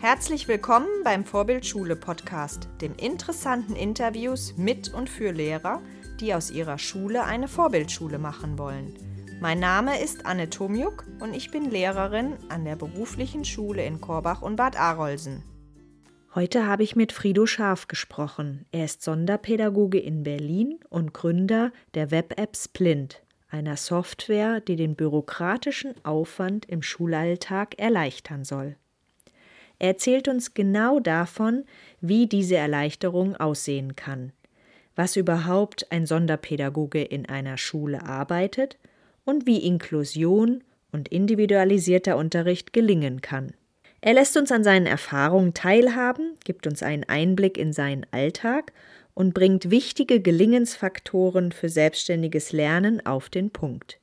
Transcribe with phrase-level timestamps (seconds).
[0.00, 5.82] Herzlich willkommen beim Vorbildschule Podcast, dem interessanten Interviews mit und für Lehrer,
[6.20, 8.94] die aus ihrer Schule eine Vorbildschule machen wollen.
[9.40, 14.40] Mein Name ist Anne Tomjuk und ich bin Lehrerin an der beruflichen Schule in Korbach
[14.40, 15.42] und Bad Arolsen.
[16.32, 18.66] Heute habe ich mit Frido Scharf gesprochen.
[18.70, 25.94] Er ist Sonderpädagoge in Berlin und Gründer der Web-App Splint, einer Software, die den bürokratischen
[26.04, 28.76] Aufwand im Schulalltag erleichtern soll.
[29.78, 31.64] Er erzählt uns genau davon,
[32.00, 34.32] wie diese Erleichterung aussehen kann,
[34.96, 38.76] was überhaupt ein Sonderpädagoge in einer Schule arbeitet
[39.24, 43.52] und wie Inklusion und individualisierter Unterricht gelingen kann.
[44.00, 48.72] Er lässt uns an seinen Erfahrungen teilhaben, gibt uns einen Einblick in seinen Alltag
[49.14, 53.98] und bringt wichtige Gelingensfaktoren für selbstständiges Lernen auf den Punkt.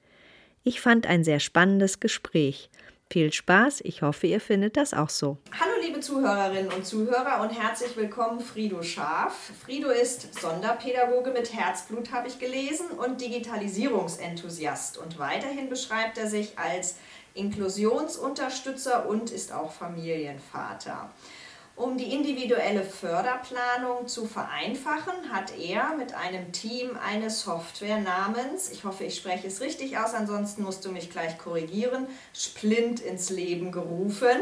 [0.63, 2.69] Ich fand ein sehr spannendes Gespräch
[3.11, 5.37] viel Spaß, ich hoffe, ihr findet das auch so.
[5.59, 9.51] Hallo liebe Zuhörerinnen und Zuhörer und herzlich willkommen Frido Scharf.
[9.63, 14.97] Frido ist Sonderpädagoge mit Herzblut, habe ich gelesen, und Digitalisierungsenthusiast.
[14.97, 16.95] Und weiterhin beschreibt er sich als
[17.35, 21.09] Inklusionsunterstützer und ist auch Familienvater.
[21.75, 28.85] Um die individuelle Förderplanung zu vereinfachen, hat er mit einem Team eine Software namens, ich
[28.85, 33.73] hoffe, ich spreche es richtig aus, ansonsten musst du mich gleich korrigieren, Splint ins Leben
[33.73, 34.37] gerufen.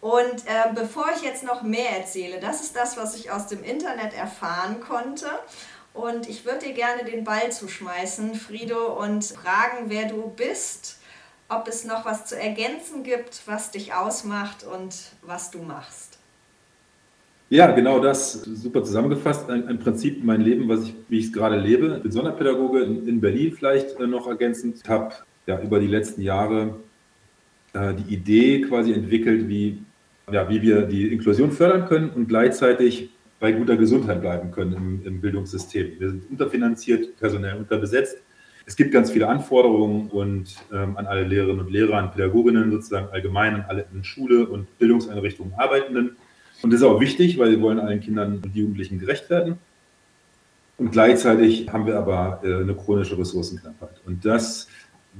[0.00, 3.64] Und äh, bevor ich jetzt noch mehr erzähle, das ist das, was ich aus dem
[3.64, 5.26] Internet erfahren konnte.
[5.94, 10.98] Und ich würde dir gerne den Ball zuschmeißen, Frido, und fragen, wer du bist,
[11.48, 16.11] ob es noch was zu ergänzen gibt, was dich ausmacht und was du machst.
[17.52, 18.32] Ja, genau das.
[18.44, 19.50] Super zusammengefasst.
[19.50, 21.96] Ein, ein Prinzip mein Leben, was ich, wie ich es gerade lebe.
[21.98, 24.80] Ich bin Sonderpädagoge in, in Berlin vielleicht äh, noch ergänzend.
[24.82, 25.12] Ich habe
[25.46, 26.76] ja über die letzten Jahre
[27.74, 29.82] äh, die Idee quasi entwickelt, wie,
[30.32, 35.02] ja, wie wir die Inklusion fördern können und gleichzeitig bei guter Gesundheit bleiben können im,
[35.04, 36.00] im Bildungssystem.
[36.00, 38.16] Wir sind unterfinanziert, personell unterbesetzt.
[38.64, 43.08] Es gibt ganz viele Anforderungen und ähm, an alle Lehrerinnen und Lehrer, an Pädagoginnen sozusagen
[43.12, 46.16] allgemein, an alle in Schule und Bildungseinrichtungen Arbeitenden.
[46.62, 49.58] Und das ist auch wichtig, weil wir wollen allen Kindern und Jugendlichen gerecht werden.
[50.78, 54.00] Und gleichzeitig haben wir aber äh, eine chronische Ressourcenknappheit.
[54.06, 54.68] Und das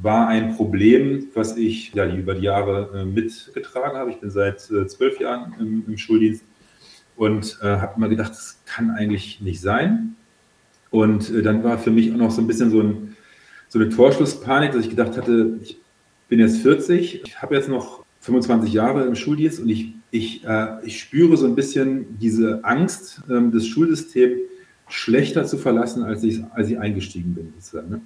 [0.00, 4.10] war ein Problem, was ich ja, über die Jahre äh, mitgetragen habe.
[4.10, 6.44] Ich bin seit äh, zwölf Jahren im, im, Schuldienst
[7.16, 10.16] und äh, habe immer gedacht, das kann eigentlich nicht sein.
[10.90, 13.16] Und äh, dann war für mich auch noch so ein bisschen so, ein,
[13.68, 15.78] so eine Torschlusspanik, dass ich gedacht hatte, ich
[16.28, 20.84] bin jetzt 40, ich habe jetzt noch 25 Jahre im Schuldienst und ich ich, äh,
[20.84, 24.38] ich spüre so ein bisschen diese Angst, ähm, das Schulsystem
[24.88, 27.54] schlechter zu verlassen, als ich, als ich eingestiegen bin.
[27.88, 28.00] Ne?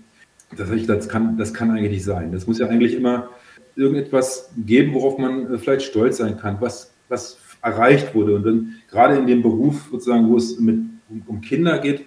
[0.56, 2.30] Das, das, kann, das kann eigentlich nicht sein.
[2.30, 3.28] Das muss ja eigentlich immer
[3.74, 8.36] irgendetwas geben, worauf man äh, vielleicht stolz sein kann, was, was erreicht wurde.
[8.36, 10.78] Und dann gerade in dem Beruf, sozusagen, wo es mit,
[11.08, 12.06] um, um Kinder geht,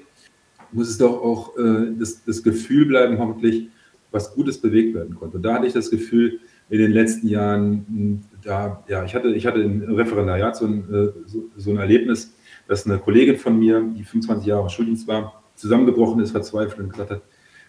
[0.72, 3.68] muss es doch auch äh, das, das Gefühl bleiben, hoffentlich,
[4.12, 5.38] was Gutes bewegt werden konnte.
[5.38, 6.40] Und da hatte ich das Gefühl,
[6.70, 11.12] in den letzten Jahren, da, ja, ich hatte, ich hatte im Referendariat so ein, äh,
[11.26, 12.36] so, so ein Erlebnis,
[12.68, 17.12] dass eine Kollegin von mir, die 25 Jahre Schuldienst war, zusammengebrochen ist, verzweifelt und gesagt
[17.12, 17.22] hat,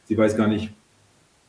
[0.04, 0.72] sie weiß gar nicht,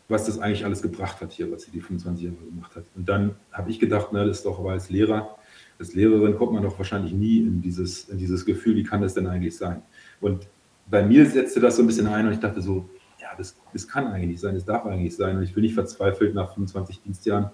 [0.08, 2.84] was das eigentlich alles gebracht hat hier, was sie die 25 Jahre gemacht hat.
[2.96, 5.38] Und dann habe ich gedacht, na, das ist doch, aber als Lehrer,
[5.80, 9.14] als Lehrerin kommt man doch wahrscheinlich nie in dieses, in dieses Gefühl, wie kann das
[9.14, 9.82] denn eigentlich sein?
[10.20, 10.48] Und
[10.90, 12.90] bei mir setzte das so ein bisschen ein und ich dachte so,
[13.20, 15.38] ja, das, das kann eigentlich sein, das darf eigentlich sein.
[15.38, 17.52] Und ich bin nicht verzweifelt nach 25 Dienstjahren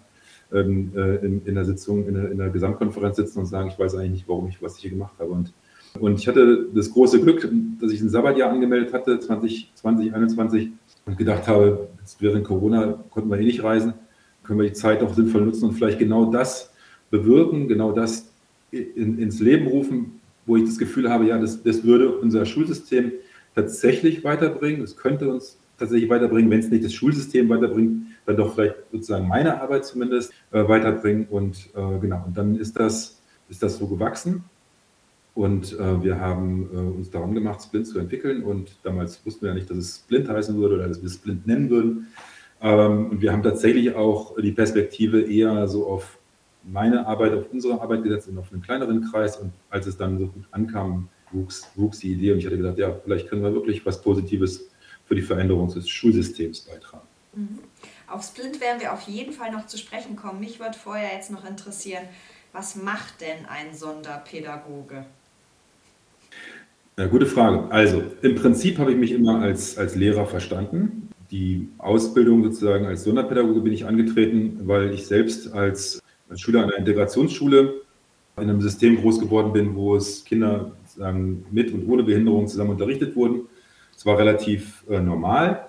[0.54, 3.78] ähm, äh, in, in, der Sitzung, in der, in der, Gesamtkonferenz sitzen und sagen, ich
[3.78, 5.32] weiß eigentlich nicht, warum ich, was ich hier gemacht habe.
[5.32, 5.54] Und,
[6.00, 7.50] und ich hatte das große Glück,
[7.82, 10.72] dass ich ein Sabbatjahr angemeldet hatte, 2020, 2021,
[11.06, 11.88] und gedacht habe,
[12.20, 13.94] während Corona konnten wir eh nicht reisen,
[14.44, 16.72] können wir die Zeit auch sinnvoll nutzen und vielleicht genau das
[17.10, 18.30] bewirken, genau das
[18.72, 23.14] in, ins Leben rufen, wo ich das Gefühl habe, ja, das, das würde unser Schulsystem
[23.56, 24.82] tatsächlich weiterbringen.
[24.82, 29.28] Es könnte uns tatsächlich weiterbringen, wenn es nicht das Schulsystem weiterbringt, dann doch vielleicht sozusagen
[29.28, 31.28] meine Arbeit zumindest äh, weiterbringen.
[31.30, 34.44] Und äh, genau, und dann ist das, ist das so gewachsen.
[35.34, 38.44] Und äh, wir haben äh, uns darum gemacht, Splint zu entwickeln.
[38.44, 41.46] Und damals wussten wir ja nicht, dass es Splint heißen würde oder dass wir Splint
[41.46, 42.08] nennen würden.
[42.60, 46.18] Ähm, und wir haben tatsächlich auch die Perspektive eher so auf
[46.64, 49.38] meine Arbeit, auf unsere Arbeit gesetzt und auf einen kleineren Kreis.
[49.38, 52.78] Und als es dann so gut ankam, wuchs, wuchs die Idee und ich hatte gedacht,
[52.78, 54.70] ja, vielleicht können wir wirklich was Positives
[55.08, 57.08] für die Veränderung des Schulsystems beitragen.
[57.34, 57.60] Mhm.
[58.08, 60.40] Auf Splint werden wir auf jeden Fall noch zu sprechen kommen.
[60.40, 62.04] Mich würde vorher jetzt noch interessieren,
[62.54, 65.06] was macht denn ein Sonderpädagoge?
[66.98, 67.70] Ja, gute Frage.
[67.70, 71.10] Also im Prinzip habe ich mich immer als, als Lehrer verstanden.
[71.30, 76.78] Die Ausbildung sozusagen als Sonderpädagoge bin ich angetreten, weil ich selbst als, als Schüler einer
[76.78, 77.82] Integrationsschule
[78.38, 80.72] in einem System groß geworden bin, wo es Kinder
[81.52, 83.42] mit und ohne Behinderung zusammen unterrichtet wurden.
[83.98, 85.66] Es war relativ äh, normal.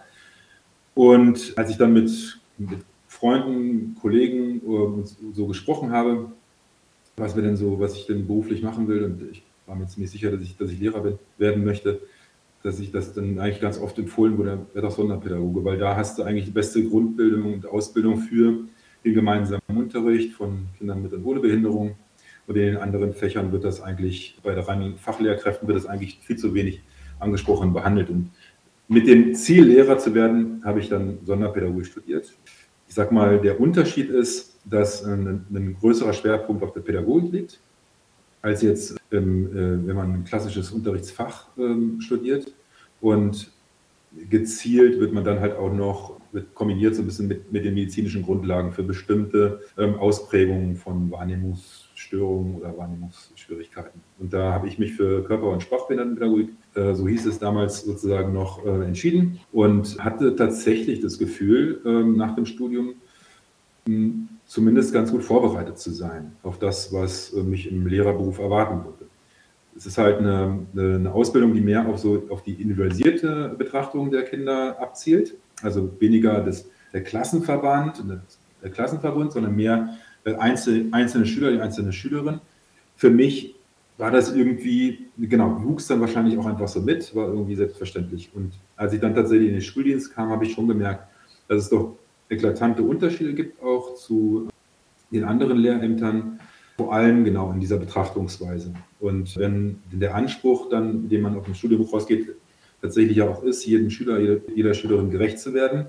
[0.95, 6.31] Und als ich dann mit, mit Freunden, Kollegen äh, so gesprochen habe,
[7.17, 10.11] was wir denn so, was ich denn beruflich machen will, und ich war mir ziemlich
[10.11, 12.01] sicher, dass ich, dass ich Lehrer werden möchte,
[12.63, 16.19] dass ich das dann eigentlich ganz oft empfohlen wurde, wäre doch Sonderpädagoge, weil da hast
[16.19, 18.65] du eigentlich die beste Grundbildung und Ausbildung für
[19.05, 21.97] den gemeinsamen Unterricht von Kindern mit und ohne Behinderung.
[22.47, 26.19] Und in den anderen Fächern wird das eigentlich, bei der reinen Fachlehrkräften wird das eigentlich
[26.21, 26.83] viel zu wenig
[27.19, 28.11] angesprochen behandelt.
[28.11, 28.31] Und
[28.89, 32.33] mit dem Ziel, Lehrer zu werden, habe ich dann Sonderpädagogik studiert.
[32.89, 37.61] Ich sage mal, der Unterschied ist, dass ein, ein, größerer Schwerpunkt auf der Pädagogik liegt,
[38.41, 42.53] als jetzt, ähm, äh, wenn man ein klassisches Unterrichtsfach ähm, studiert.
[43.01, 43.51] Und
[44.31, 46.19] gezielt wird man dann halt auch noch
[46.55, 51.11] kombiniert so ein bisschen mit, mit den medizinischen Grundlagen für bestimmte ähm, Ausprägungen von
[52.13, 54.01] Wahrnehmungsstörungen oder Wahrnehmungsschwierigkeiten.
[54.19, 58.33] Und da habe ich mich für Körper- und Sprachbehindertenpädagogik, äh, so hieß es damals sozusagen
[58.33, 62.95] noch, äh, entschieden und hatte tatsächlich das Gefühl, äh, nach dem Studium
[63.87, 68.85] mh, zumindest ganz gut vorbereitet zu sein auf das, was äh, mich im Lehrerberuf erwarten
[68.85, 69.07] würde
[69.77, 74.25] es ist halt eine, eine, Ausbildung, die mehr auf, so, auf die individualisierte Betrachtung der
[74.25, 75.37] Kinder abzielt.
[75.63, 78.03] Also weniger das, der Klassenverband,
[78.61, 82.41] der Klassenverbund, sondern mehr einzelne, einzelne Schüler, die einzelne Schülerin.
[82.97, 83.55] Für mich
[83.97, 88.31] war das irgendwie, genau, wuchs dann wahrscheinlich auch einfach so mit, war irgendwie selbstverständlich.
[88.35, 91.09] Und als ich dann tatsächlich in den Schuldienst kam, habe ich schon gemerkt,
[91.49, 91.97] dass es doch
[92.29, 94.49] eklatante Unterschiede gibt auch zu
[95.11, 96.39] den anderen Lehrämtern
[96.77, 98.73] vor allem genau in dieser Betrachtungsweise.
[99.01, 102.37] Und wenn der Anspruch dann, dem man auf dem Studium rausgeht,
[102.81, 105.87] tatsächlich auch ist, jedem Schüler, jeder, jeder Schülerin gerecht zu werden,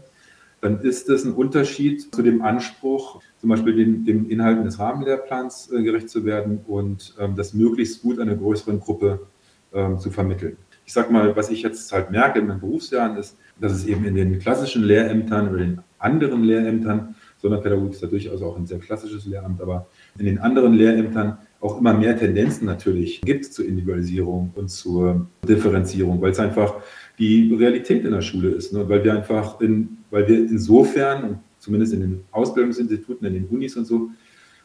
[0.62, 5.72] dann ist das ein Unterschied zu dem Anspruch, zum Beispiel den, dem Inhalten des Rahmenlehrplans
[5.72, 9.28] äh, gerecht zu werden und ähm, das möglichst gut einer größeren Gruppe
[9.74, 10.58] ähm, zu vermitteln.
[10.86, 14.06] Ich sage mal, was ich jetzt halt merke in meinen Berufsjahren ist, dass es eben
[14.06, 18.80] in den klassischen Lehrämtern oder den anderen Lehrämtern Sonderpädagogik ist ja durchaus auch ein sehr
[18.80, 24.52] klassisches Lehramt, aber in den anderen Lehrämtern auch immer mehr Tendenzen natürlich gibt zur Individualisierung
[24.56, 26.76] und zur Differenzierung, weil es einfach
[27.18, 28.74] die Realität in der Schule ist.
[28.74, 28.88] Ne?
[28.90, 33.86] Weil wir einfach, in, weil wir insofern, zumindest in den Ausbildungsinstituten, in den Unis und
[33.86, 34.10] so,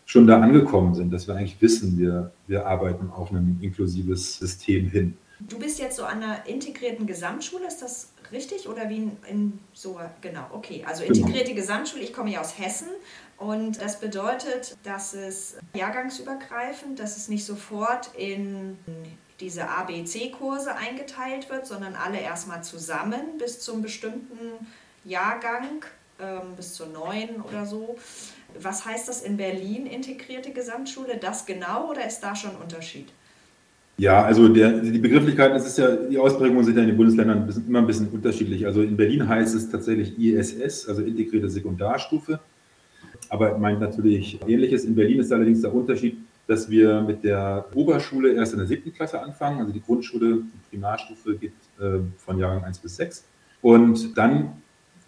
[0.06, 4.88] schon da angekommen sind, dass wir eigentlich wissen, wir, wir arbeiten auf ein inklusives System
[4.88, 5.16] hin.
[5.40, 8.68] Du bist jetzt so an einer integrierten Gesamtschule, ist das richtig?
[8.68, 10.84] Oder wie in, in so, genau, okay.
[10.86, 11.16] Also genau.
[11.16, 11.60] integrierte genau.
[11.60, 12.88] Gesamtschule, ich komme ja aus Hessen
[13.36, 18.78] und das bedeutet, dass es jahrgangsübergreifend, dass es nicht sofort in
[19.40, 24.66] diese ABC-Kurse eingeteilt wird, sondern alle erstmal zusammen bis zum bestimmten
[25.04, 25.84] Jahrgang,
[26.20, 27.96] ähm, bis zur neuen oder so.
[28.60, 31.18] Was heißt das in Berlin, integrierte Gesamtschule?
[31.20, 33.08] Das genau oder ist da schon ein Unterschied?
[33.96, 37.48] Ja, also der, die Begrifflichkeiten, es ist ja, die Ausprägungen sind ja in den Bundesländern
[37.66, 38.66] immer ein bisschen unterschiedlich.
[38.66, 42.40] Also in Berlin heißt es tatsächlich ISS, also integrierte Sekundarstufe.
[43.28, 44.84] Aber meint natürlich Ähnliches.
[44.84, 46.18] In Berlin ist allerdings der Unterschied,
[46.48, 49.60] dass wir mit der Oberschule erst in der siebten Klasse anfangen.
[49.60, 53.24] Also die Grundschule, die Primarstufe geht äh, von Jahrgang 1 bis 6.
[53.62, 54.60] Und dann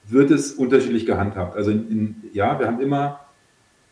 [0.09, 1.57] wird es unterschiedlich gehandhabt.
[1.57, 3.21] Also in, in, ja, wir haben immer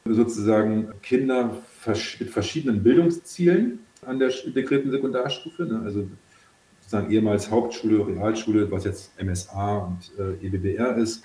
[0.04, 5.64] sozusagen Kinder mit verschiedenen Bildungszielen an der integrierten Sekundarstufe.
[5.64, 5.80] Ne?
[5.84, 6.08] Also
[6.80, 11.22] sozusagen ehemals Hauptschule, Realschule, was jetzt MSA und äh, EBBR ist.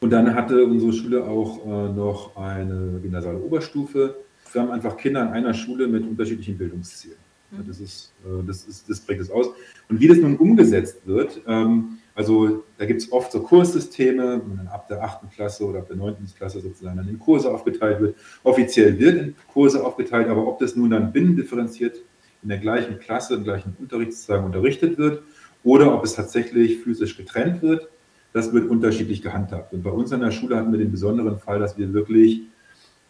[0.00, 4.16] Und dann hatte unsere Schule auch äh, noch eine gymnasiale Oberstufe.
[4.52, 7.18] Wir haben einfach Kinder in einer Schule mit unterschiedlichen Bildungszielen.
[7.50, 7.66] Mhm.
[7.66, 9.48] Das, ist, äh, das, ist, das prägt es aus.
[9.88, 14.56] Und wie das nun umgesetzt wird, ähm, also da gibt es oft so Kurssysteme, wo
[14.56, 15.30] dann ab der 8.
[15.32, 16.16] Klasse oder ab der 9.
[16.36, 18.16] Klasse sozusagen dann in Kurse aufgeteilt wird.
[18.42, 21.98] Offiziell wird in Kurse aufgeteilt, aber ob das nun dann binnendifferenziert
[22.42, 25.22] in der gleichen Klasse, im gleichen Unterrichtszweig unterrichtet wird
[25.62, 27.88] oder ob es tatsächlich physisch getrennt wird,
[28.32, 29.72] das wird unterschiedlich gehandhabt.
[29.72, 32.42] Und bei uns an der Schule hatten wir den besonderen Fall, dass wir wirklich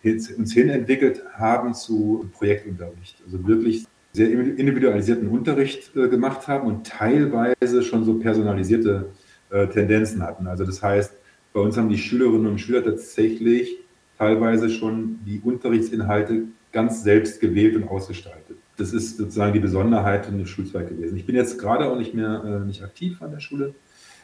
[0.05, 3.23] uns hinentwickelt haben zu Projektunterricht.
[3.25, 9.11] Also wirklich sehr individualisierten Unterricht äh, gemacht haben und teilweise schon so personalisierte
[9.51, 10.47] äh, Tendenzen hatten.
[10.47, 11.13] Also das heißt,
[11.53, 13.77] bei uns haben die Schülerinnen und Schüler tatsächlich
[14.17, 18.57] teilweise schon die Unterrichtsinhalte ganz selbst gewählt und ausgestaltet.
[18.77, 21.17] Das ist sozusagen die Besonderheit in dem Schulzweig gewesen.
[21.17, 23.75] Ich bin jetzt gerade auch nicht mehr äh, nicht aktiv an der Schule,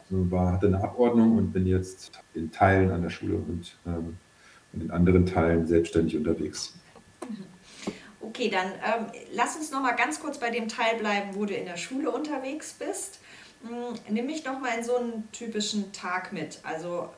[0.09, 4.17] war, hatte eine Abordnung und bin jetzt in Teilen an der Schule und ähm,
[4.73, 6.75] in anderen Teilen selbstständig unterwegs.
[7.27, 7.54] Mhm.
[8.27, 11.53] Okay, dann ähm, lass uns noch mal ganz kurz bei dem Teil bleiben, wo du
[11.53, 13.19] in der Schule unterwegs bist.
[13.61, 16.59] Hm, nimm mich noch mal in so einen typischen Tag mit.
[16.63, 17.09] Also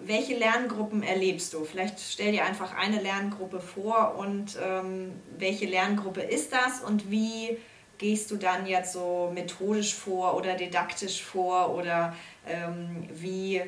[0.00, 1.64] welche Lerngruppen erlebst du?
[1.64, 7.56] Vielleicht stell dir einfach eine Lerngruppe vor und ähm, welche Lerngruppe ist das und wie
[7.96, 12.14] gehst du dann jetzt so methodisch vor oder didaktisch vor oder
[12.46, 13.62] ähm, wie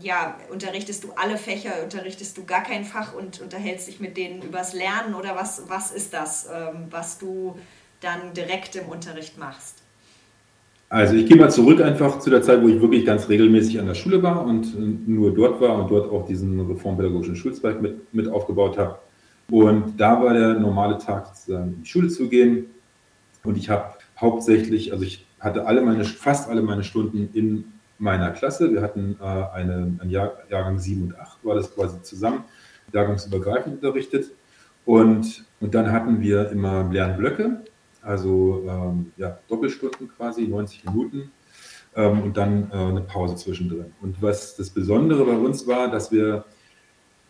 [0.00, 4.42] ja, unterrichtest du alle Fächer, unterrichtest du gar kein Fach und unterhältst dich mit denen
[4.42, 7.56] übers Lernen oder was, was ist das, ähm, was du
[8.00, 9.82] dann direkt im Unterricht machst?
[10.88, 13.86] Also ich gehe mal zurück einfach zu der Zeit, wo ich wirklich ganz regelmäßig an
[13.86, 18.12] der Schule war und äh, nur dort war und dort auch diesen reformpädagogischen Schulzweig mit,
[18.12, 18.98] mit aufgebaut habe.
[19.50, 22.66] Und da war der normale Tag sozusagen in die Schule zu gehen.
[23.42, 27.71] Und ich habe hauptsächlich, also ich hatte alle meine, fast alle meine Stunden in
[28.02, 28.72] meiner Klasse.
[28.72, 32.44] Wir hatten äh, eine, ein Jahr, Jahrgang 7 und 8, war das quasi zusammen,
[32.92, 34.32] jahrgangsübergreifend unterrichtet.
[34.84, 37.62] Und, und dann hatten wir immer Lernblöcke,
[38.02, 41.30] also ähm, ja, Doppelstunden quasi, 90 Minuten
[41.94, 43.92] ähm, und dann äh, eine Pause zwischendrin.
[44.02, 46.44] Und was das Besondere bei uns war, dass wir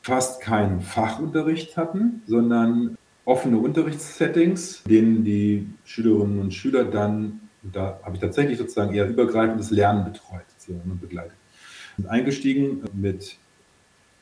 [0.01, 8.17] fast keinen Fachunterricht hatten, sondern offene Unterrichtssettings, denen die Schülerinnen und Schüler dann, da habe
[8.17, 11.37] ich tatsächlich sozusagen eher übergreifendes Lernen betreut und begleitet.
[11.99, 13.37] Und eingestiegen mit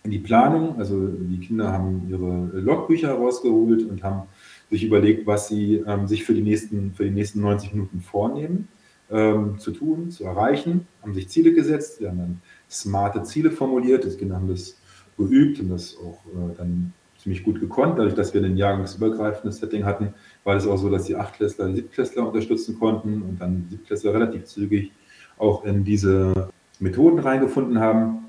[0.03, 4.23] in die Planung, also die Kinder haben ihre Logbücher herausgeholt und haben
[4.71, 8.69] sich überlegt, was sie ähm, sich für die, nächsten, für die nächsten 90 Minuten vornehmen,
[9.11, 14.05] ähm, zu tun, zu erreichen, haben sich Ziele gesetzt, sie haben dann smarte Ziele formuliert,
[14.05, 14.79] die Kinder haben das
[15.19, 17.99] geübt und das auch äh, dann ziemlich gut gekonnt.
[17.99, 21.77] Dadurch, dass wir ein jahrgangsübergreifendes Setting hatten, war es auch so, dass die Achtklässler die
[21.77, 24.93] Siebtklässler unterstützen konnten und dann die Siebtklässler relativ zügig
[25.41, 28.27] auch in diese Methoden reingefunden haben.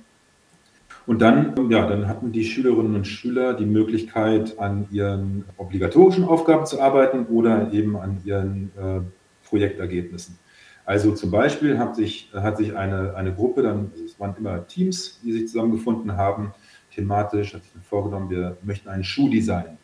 [1.08, 6.66] Und dann, ja, dann hatten die Schülerinnen und Schüler die Möglichkeit, an ihren obligatorischen Aufgaben
[6.66, 9.02] zu arbeiten oder eben an ihren äh,
[9.48, 10.38] Projektergebnissen.
[10.86, 15.20] Also zum Beispiel hat sich, hat sich eine, eine Gruppe, dann, es waren immer Teams,
[15.24, 16.54] die sich zusammengefunden haben,
[16.94, 19.78] thematisch, hat sich vorgenommen, wir möchten ein Schuhdesign.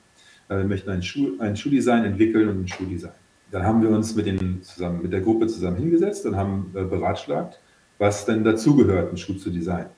[0.49, 3.11] Äh, wir möchten ein, Schuh, ein Schuhdesign entwickeln und ein Schuhdesign.
[3.51, 6.83] Dann haben wir uns mit, den zusammen, mit der Gruppe zusammen hingesetzt und haben äh,
[6.83, 7.59] beratschlagt,
[7.97, 9.89] was denn dazugehört, einen Schuh zu designen.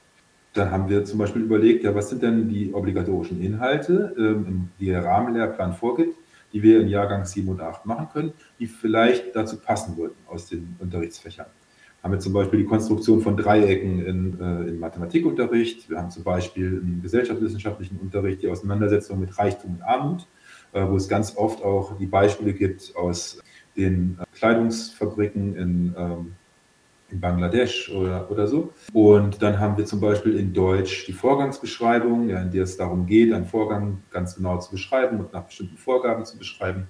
[0.53, 4.87] Dann haben wir zum Beispiel überlegt, ja, was sind denn die obligatorischen Inhalte, ähm, die
[4.87, 6.15] der Rahmenlehrplan vorgibt,
[6.53, 10.47] die wir in Jahrgang 7 und 8 machen können, die vielleicht dazu passen würden aus
[10.47, 11.45] den Unterrichtsfächern.
[12.01, 15.89] Haben wir zum Beispiel die Konstruktion von Dreiecken in, äh, in Mathematikunterricht.
[15.89, 20.25] Wir haben zum Beispiel im gesellschaftswissenschaftlichen Unterricht die Auseinandersetzung mit Reichtum und Armut,
[20.73, 23.41] wo es ganz oft auch die Beispiele gibt aus
[23.75, 26.33] den äh, Kleidungsfabriken in, ähm,
[27.09, 28.73] in Bangladesch oder, oder so.
[28.93, 33.05] Und dann haben wir zum Beispiel in Deutsch die Vorgangsbeschreibung, ja, in der es darum
[33.05, 36.87] geht, einen Vorgang ganz genau zu beschreiben und nach bestimmten Vorgaben zu beschreiben.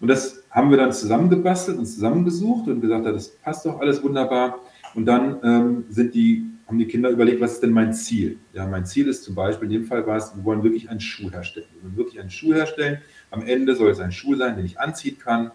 [0.00, 4.58] Und das haben wir dann zusammengebastelt und zusammengesucht und gesagt, das passt doch alles wunderbar.
[4.94, 8.38] Und dann ähm, sind die, haben die Kinder überlegt, was ist denn mein Ziel?
[8.54, 11.00] Ja, mein Ziel ist zum Beispiel, in dem Fall war es, wir wollen wirklich einen
[11.00, 11.66] Schuh herstellen.
[11.74, 13.02] Wir wollen wirklich einen Schuh herstellen.
[13.30, 15.50] Am Ende soll es ein Schuh sein, den ich anziehen kann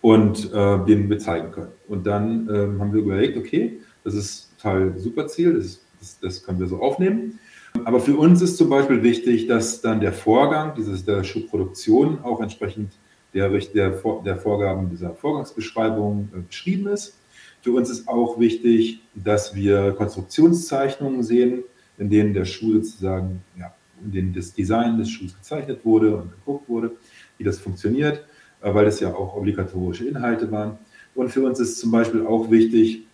[0.00, 1.70] und äh, den wir zeigen können.
[1.86, 6.42] Und dann ähm, haben wir überlegt, okay, das ist total super Ziel, das, das, das
[6.42, 7.38] können wir so aufnehmen.
[7.84, 12.40] Aber für uns ist zum Beispiel wichtig, dass dann der Vorgang dieses, der Schuhproduktion auch
[12.40, 12.94] entsprechend
[13.32, 13.90] der, der,
[14.24, 17.16] der Vorgaben dieser Vorgangsbeschreibung äh, beschrieben ist.
[17.64, 21.64] Für uns ist auch wichtig, dass wir Konstruktionszeichnungen sehen,
[21.96, 23.72] in denen der Schuh sozusagen, ja,
[24.04, 26.90] in denen das Design des Schuhs gezeichnet wurde und geguckt wurde,
[27.38, 28.22] wie das funktioniert,
[28.60, 30.76] äh, weil es ja auch obligatorische Inhalte waren.
[31.14, 33.06] Und für uns ist zum Beispiel auch wichtig,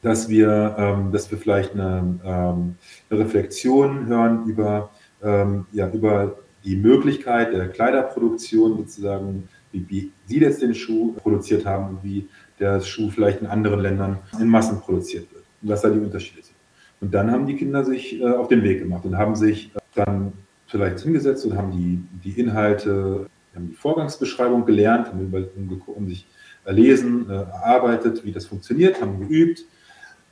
[0.00, 2.76] dass wir, ähm, dass wir vielleicht eine, ähm,
[3.10, 4.88] eine Reflexion hören über,
[5.22, 11.66] ähm, ja, über die Möglichkeit der Kleiderproduktion sozusagen, wie, wie Sie jetzt den Schuh produziert
[11.66, 12.26] haben wie
[12.58, 16.42] der Schuh vielleicht in anderen Ländern in Massen produziert wird und was da die Unterschiede
[16.42, 16.56] sind.
[17.00, 19.78] Und dann haben die Kinder sich äh, auf den Weg gemacht und haben sich äh,
[19.94, 20.32] dann
[20.66, 25.46] vielleicht hingesetzt und haben die, die Inhalte, haben die Vorgangsbeschreibung gelernt, haben, über,
[25.86, 26.26] um sich
[26.64, 29.64] erlesen, äh, erarbeitet, wie das funktioniert, haben geübt,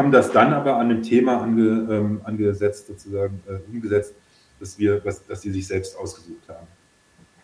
[0.01, 4.15] haben das dann aber an dem Thema ange, ähm, angesetzt, sozusagen äh, umgesetzt,
[4.59, 6.67] dass, wir, was, dass sie sich selbst ausgesucht haben.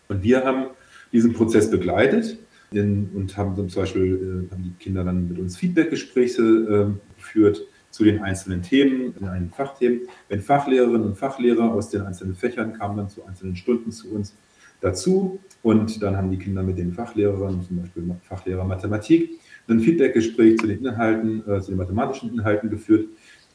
[0.09, 0.65] Und wir haben
[1.11, 2.37] diesen Prozess begleitet
[2.73, 7.61] in, und haben zum Beispiel äh, haben die Kinder dann mit uns Feedbackgespräche äh, geführt
[7.89, 10.01] zu den einzelnen Themen, in einen Fachthemen.
[10.29, 14.33] Wenn Fachlehrerinnen und Fachlehrer aus den einzelnen Fächern kamen dann zu einzelnen Stunden zu uns
[14.79, 15.39] dazu.
[15.61, 19.31] Und dann haben die Kinder mit den Fachlehrern, zum Beispiel Fachlehrer Mathematik,
[19.67, 23.07] ein Feedbackgespräch zu den Inhalten, äh, zu den mathematischen Inhalten geführt.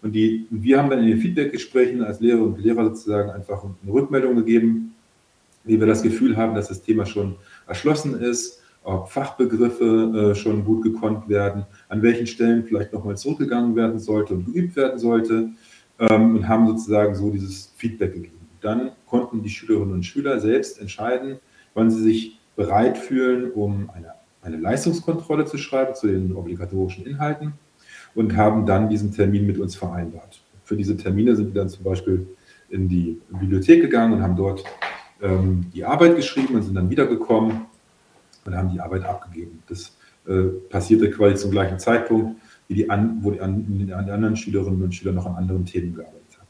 [0.02, 3.92] Und die, wir haben dann in den Feedbackgesprächen als Lehrer und Lehrer sozusagen einfach eine
[3.92, 4.94] Rückmeldung gegeben,
[5.64, 10.64] wie wir das Gefühl haben, dass das Thema schon erschlossen ist, ob Fachbegriffe äh, schon
[10.64, 15.50] gut gekonnt werden, an welchen Stellen vielleicht nochmal zurückgegangen werden sollte und geübt werden sollte,
[15.99, 18.49] ähm, und haben sozusagen so dieses Feedback gegeben.
[18.61, 21.38] Dann konnten die Schülerinnen und Schüler selbst entscheiden,
[21.75, 24.12] wann sie sich bereit fühlen, um eine,
[24.43, 27.55] eine Leistungskontrolle zu schreiben zu den obligatorischen Inhalten
[28.14, 30.40] und haben dann diesen Termin mit uns vereinbart.
[30.62, 32.26] Für diese Termine sind wir dann zum Beispiel
[32.69, 34.64] in die Bibliothek gegangen und haben dort
[35.21, 37.66] ähm, die Arbeit geschrieben und sind dann wiedergekommen
[38.47, 39.62] und haben die Arbeit abgegeben.
[39.69, 44.37] Das äh, passierte quasi zum gleichen Zeitpunkt, wie die an, wo die, an, die anderen
[44.37, 46.49] Schülerinnen und Schüler noch an anderen Themen gearbeitet haben.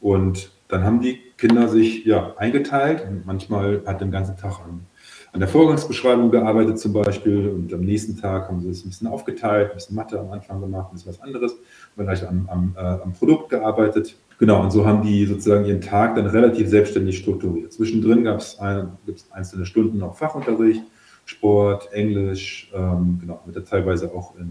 [0.00, 4.86] Und dann haben die Kinder sich ja eingeteilt und manchmal hat den ganzen Tag an,
[5.32, 9.08] an der Vorgangsbeschreibung gearbeitet zum Beispiel und am nächsten Tag haben sie es ein bisschen
[9.08, 11.56] aufgeteilt, ein bisschen Mathe am Anfang gemacht, ein bisschen was anderes,
[11.96, 14.16] vielleicht am, am, äh, am Produkt gearbeitet.
[14.38, 17.72] Genau, und so haben die sozusagen ihren Tag dann relativ selbstständig strukturiert.
[17.72, 18.92] Zwischendrin gab es ein,
[19.30, 20.82] einzelne Stunden auch Fachunterricht,
[21.30, 24.50] Sport, Englisch, ähm, genau, wird teilweise auch in,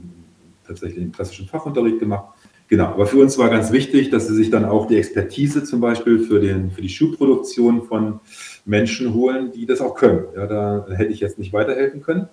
[0.66, 2.36] tatsächlich im klassischen Fachunterricht gemacht.
[2.70, 5.82] Genau, aber für uns war ganz wichtig, dass sie sich dann auch die Expertise zum
[5.82, 8.22] Beispiel für, den, für die Schuhproduktion von
[8.64, 10.26] Menschen holen, die das auch können.
[10.36, 12.30] Ja, da hätte ich jetzt nicht weiterhelfen können.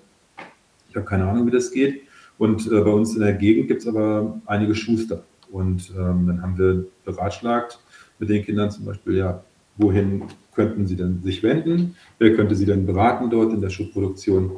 [0.90, 2.02] Ich habe keine Ahnung, wie das geht.
[2.38, 5.24] Und äh, bei uns in der Gegend gibt es aber einige Schuster.
[5.50, 7.80] Und ähm, dann haben wir beratschlagt
[8.18, 9.42] mit den Kindern zum Beispiel, ja,
[9.76, 11.96] wohin könnten sie denn sich wenden?
[12.18, 14.52] Wer könnte sie denn beraten dort in der Schuhproduktion?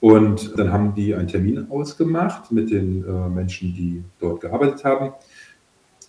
[0.00, 5.12] Und dann haben die einen Termin ausgemacht mit den äh, Menschen, die dort gearbeitet haben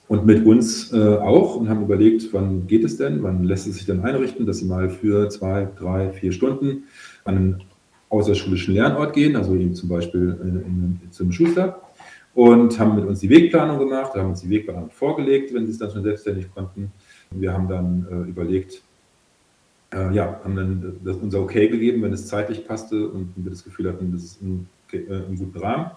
[0.08, 3.75] und mit uns äh, auch und haben überlegt, wann geht es denn, wann lässt es
[3.75, 6.84] sich denn einrichten, dass sie mal für zwei, drei, vier Stunden
[7.25, 7.63] an einen
[8.10, 11.82] außerschulischen Lernort gehen, also eben zum Beispiel in, in, zum Schuster
[12.34, 15.77] und haben mit uns die Wegplanung gemacht, haben uns die Wegplanung vorgelegt, wenn sie es
[15.77, 16.91] dann schon selbstständig konnten.
[17.32, 18.82] Wir haben dann äh, überlegt,
[19.94, 23.64] äh, ja, haben dann das unser Okay gegeben, wenn es zeitlich passte und wir das
[23.64, 25.92] Gefühl hatten, das ist ein, äh, im guten Rahmen.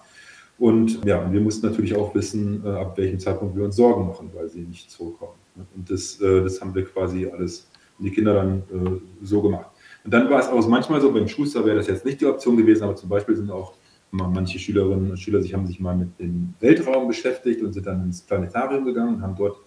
[0.59, 4.29] Und ja, wir mussten natürlich auch wissen, äh, ab welchem Zeitpunkt wir uns Sorgen machen,
[4.33, 5.33] weil sie nicht zurückkommen.
[5.75, 7.67] Und das, äh, das haben wir quasi alles,
[7.99, 9.67] die Kinder dann äh, so gemacht.
[10.03, 12.57] Und dann war es auch manchmal so, beim Schuster wäre das jetzt nicht die Option
[12.57, 13.73] gewesen, aber zum Beispiel sind auch
[14.11, 18.03] manche Schülerinnen und Schüler sich haben sich mal mit dem Weltraum beschäftigt und sind dann
[18.03, 19.57] ins Planetarium gegangen und haben dort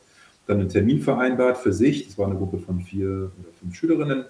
[0.47, 2.07] dann einen Termin vereinbart für sich.
[2.07, 4.25] Das war eine Gruppe von vier oder fünf Schülerinnen.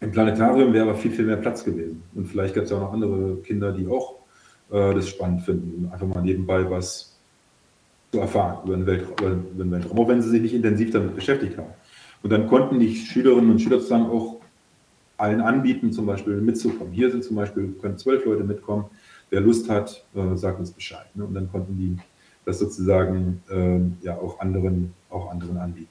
[0.00, 2.02] Im Planetarium wäre aber viel, viel mehr Platz gewesen.
[2.14, 4.16] Und vielleicht gab es auch noch andere Kinder, die auch
[4.70, 7.16] äh, das spannend finden, einfach mal nebenbei was
[8.12, 11.14] zu erfahren über den, Weltraum, über den Weltraum, auch wenn sie sich nicht intensiv damit
[11.14, 11.70] beschäftigt haben.
[12.22, 14.40] Und dann konnten die Schülerinnen und Schüler zusammen auch
[15.16, 16.92] allen anbieten, zum Beispiel mitzukommen.
[16.92, 18.86] Hier sind zum Beispiel, können zwölf Leute mitkommen.
[19.30, 21.06] Wer Lust hat, äh, sagt uns Bescheid.
[21.14, 21.24] Ne?
[21.24, 21.96] Und dann konnten die
[22.44, 25.88] das sozusagen äh, ja auch anderen, auch anderen anbieten.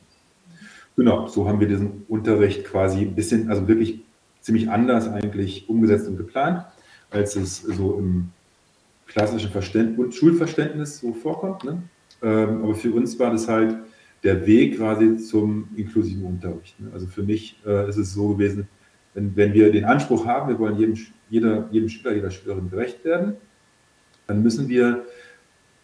[0.96, 4.02] Genau, so haben wir diesen Unterricht quasi ein bisschen, also wirklich
[4.42, 6.66] ziemlich anders eigentlich umgesetzt und geplant,
[7.10, 8.30] als es so im
[9.08, 11.64] klassischen Verständnis, Schulverständnis so vorkommt.
[11.64, 11.82] Ne?
[12.22, 13.78] Ähm, aber für uns war das halt
[14.24, 16.80] der Weg quasi zum inklusiven Unterricht.
[16.80, 16.90] Ne?
[16.94, 18.68] Also für mich äh, ist es so gewesen,
[19.14, 20.98] wenn, wenn wir den Anspruch haben, wir wollen jedem,
[21.30, 23.36] jeder, jedem Schüler, jeder Schülerin gerecht werden,
[24.28, 25.06] dann müssen wir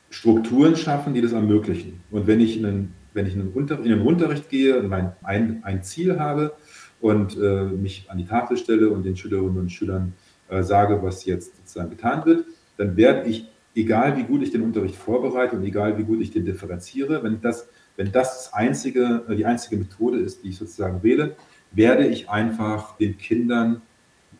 [0.09, 2.01] Strukturen schaffen, die das ermöglichen.
[2.09, 5.83] Und wenn ich in einen, wenn ich in einen Unterricht gehe und mein, ein, ein
[5.83, 6.53] Ziel habe
[7.01, 10.13] und äh, mich an die Tafel stelle und den Schülerinnen und Schülern
[10.49, 12.45] äh, sage, was jetzt sozusagen getan wird,
[12.77, 16.31] dann werde ich, egal wie gut ich den Unterricht vorbereite und egal wie gut ich
[16.31, 20.57] den differenziere, wenn das, wenn das, das einzige, äh, die einzige Methode ist, die ich
[20.57, 21.35] sozusagen wähle,
[21.71, 23.81] werde ich einfach den Kindern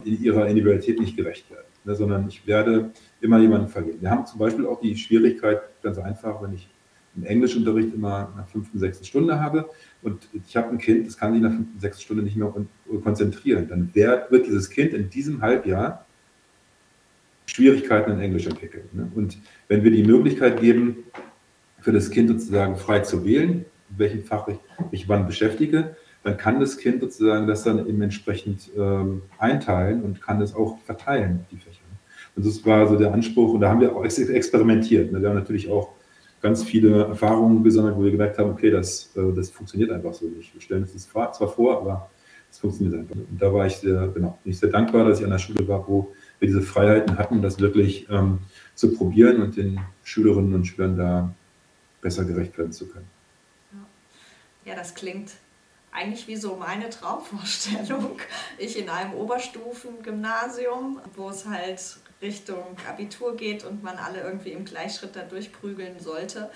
[0.03, 4.01] in ihrer Individualität nicht gerecht werden, ne, sondern ich werde immer jemanden verlieren.
[4.01, 6.69] Wir haben zum Beispiel auch die Schwierigkeit, ganz einfach, wenn ich
[7.15, 9.69] im Englischunterricht immer nach fünften, sechsten Stunde habe
[10.01, 12.53] und ich habe ein Kind, das kann sich nach fünften, sechsten Stunde nicht mehr
[13.03, 16.05] konzentrieren, dann wird dieses Kind in diesem Halbjahr
[17.45, 18.87] Schwierigkeiten in Englisch entwickeln.
[18.93, 19.11] Ne?
[19.15, 20.97] Und wenn wir die Möglichkeit geben,
[21.81, 24.57] für das Kind sozusagen frei zu wählen, in welchem Fach ich
[24.91, 30.21] mich wann beschäftige, dann kann das Kind sozusagen das dann eben entsprechend ähm, einteilen und
[30.21, 31.79] kann das auch verteilen, die Fächer.
[32.35, 35.11] Und das war so der Anspruch und da haben wir auch experimentiert.
[35.11, 35.21] Ne?
[35.21, 35.93] Wir haben natürlich auch
[36.41, 40.25] ganz viele Erfahrungen gesammelt, wo wir gemerkt haben, okay, das, äh, das funktioniert einfach so
[40.27, 40.53] nicht.
[40.53, 42.09] Wir stellen das zwar vor, aber
[42.51, 43.29] es funktioniert einfach nicht.
[43.29, 45.67] Und da war ich sehr, genau, bin ich sehr dankbar, dass ich an der Schule
[45.67, 48.39] war, wo wir diese Freiheiten hatten, das wirklich ähm,
[48.75, 51.33] zu probieren und den Schülerinnen und Schülern da
[52.01, 53.07] besser gerecht werden zu können.
[54.65, 55.31] Ja, das klingt
[55.91, 58.19] eigentlich wie so meine Traumvorstellung.
[58.57, 64.65] Ich in einem Oberstufengymnasium, wo es halt Richtung Abitur geht und man alle irgendwie im
[64.65, 66.49] Gleichschritt da durchprügeln sollte.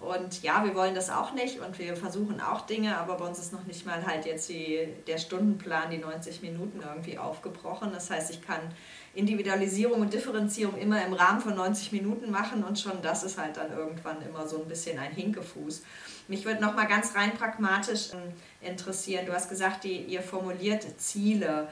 [0.00, 3.40] Und ja, wir wollen das auch nicht und wir versuchen auch Dinge, aber bei uns
[3.40, 7.90] ist noch nicht mal halt jetzt die, der Stundenplan, die 90 Minuten irgendwie aufgebrochen.
[7.92, 8.60] Das heißt, ich kann
[9.14, 13.56] Individualisierung und Differenzierung immer im Rahmen von 90 Minuten machen und schon das ist halt
[13.56, 15.82] dann irgendwann immer so ein bisschen ein Hinkefuß.
[16.28, 19.26] Mich würde noch mal ganz rein pragmatisch ähm, interessieren.
[19.26, 21.68] Du hast gesagt, die, ihr formuliert Ziele.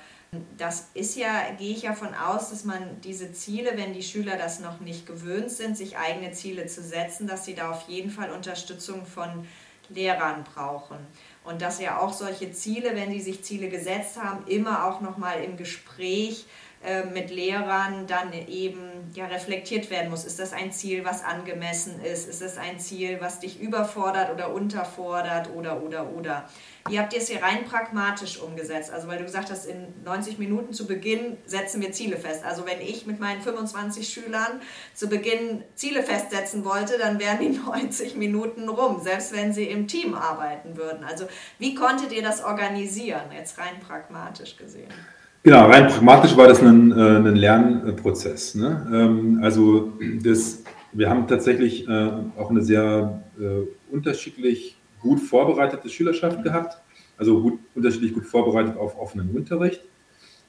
[0.57, 4.37] Das ist ja, gehe ich ja von aus, dass man diese Ziele, wenn die Schüler
[4.37, 8.11] das noch nicht gewöhnt sind, sich eigene Ziele zu setzen, dass sie da auf jeden
[8.11, 9.47] Fall Unterstützung von
[9.89, 10.99] Lehrern brauchen.
[11.45, 15.45] Und dass ja auch solche Ziele, wenn sie sich Ziele gesetzt haben, immer auch nochmal
[15.45, 16.66] im Gespräch äh,
[17.13, 20.25] mit Lehrern dann eben ja, reflektiert werden muss.
[20.25, 22.29] Ist das ein Ziel, was angemessen ist?
[22.29, 26.49] Ist es ein Ziel, was dich überfordert oder unterfordert oder, oder, oder?
[26.89, 28.93] Wie habt ihr es hier rein pragmatisch umgesetzt?
[28.93, 32.45] Also weil du gesagt hast, in 90 Minuten zu Beginn setzen wir Ziele fest.
[32.45, 34.61] Also wenn ich mit meinen 25 Schülern
[34.95, 39.89] zu Beginn Ziele festsetzen wollte, dann wären die 90 Minuten rum, selbst wenn sie im
[39.89, 41.05] Team arbeiten würden.
[41.05, 41.27] Also
[41.59, 44.93] wie konntet ihr das organisieren, jetzt rein pragmatisch gesehen?
[45.43, 48.55] Genau, rein pragmatisch war das ein, äh, ein Lernprozess.
[48.57, 48.87] Ne?
[48.93, 56.43] Ähm, also das, wir haben tatsächlich äh, auch eine sehr äh, unterschiedlich gut vorbereitete Schülerschaft
[56.43, 56.79] gehabt,
[57.17, 59.83] also gut, unterschiedlich gut vorbereitet auf offenen Unterricht.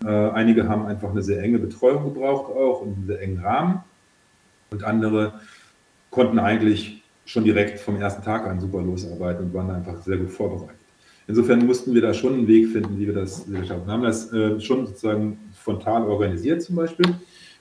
[0.04, 3.84] Einige haben einfach eine sehr enge Betreuung gebraucht auch und einen sehr engen Rahmen
[4.70, 5.40] und andere
[6.12, 10.32] konnten eigentlich schon direkt vom ersten Tag an super losarbeiten und waren einfach sehr gut
[10.32, 10.87] vorbereitet.
[11.28, 13.86] Insofern mussten wir da schon einen Weg finden, wie wir das schaffen.
[13.86, 17.06] Wir haben das äh, schon sozusagen frontal organisiert zum Beispiel.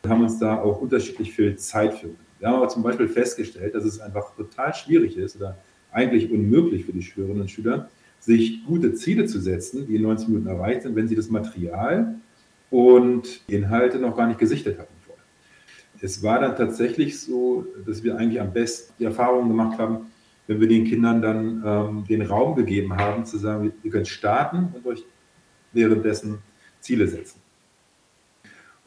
[0.03, 2.11] Wir haben uns da auch unterschiedlich viel Zeit für.
[2.39, 5.59] Wir haben aber zum Beispiel festgestellt, dass es einfach total schwierig ist oder
[5.91, 7.89] eigentlich unmöglich für die Schülerinnen und Schüler,
[8.21, 12.17] sich gute Ziele zu setzen, die in 90 Minuten erreicht sind, wenn sie das Material
[12.71, 15.25] und Inhalte noch gar nicht gesichtet hatten vorher.
[16.01, 20.06] Es war dann tatsächlich so, dass wir eigentlich am besten die Erfahrung gemacht haben,
[20.47, 24.69] wenn wir den Kindern dann ähm, den Raum gegeben haben, zu sagen, ihr könnt starten
[24.75, 25.05] und euch
[25.73, 26.39] währenddessen
[26.81, 27.41] Ziele setzen.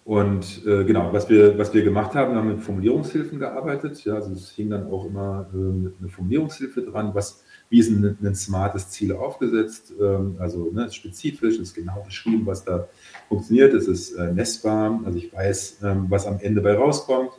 [0.09, 4.03] Und äh, genau, was wir, was wir gemacht haben, wir haben mit Formulierungshilfen gearbeitet.
[4.05, 8.17] Ja, also es hing dann auch immer äh, eine Formulierungshilfe dran, was, wie ist ein,
[8.23, 12.87] ein smartes Ziel aufgesetzt, ähm, also ne, spezifisch, ist genau beschrieben, was da
[13.27, 17.29] funktioniert, es ist äh, messbar, also ich weiß, ähm, was am Ende bei rauskommt.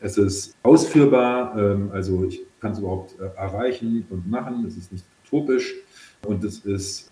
[0.00, 4.92] Es ist ausführbar, ähm, also ich kann es überhaupt äh, erreichen und machen, es ist
[4.92, 5.74] nicht utopisch
[6.26, 7.10] und es ist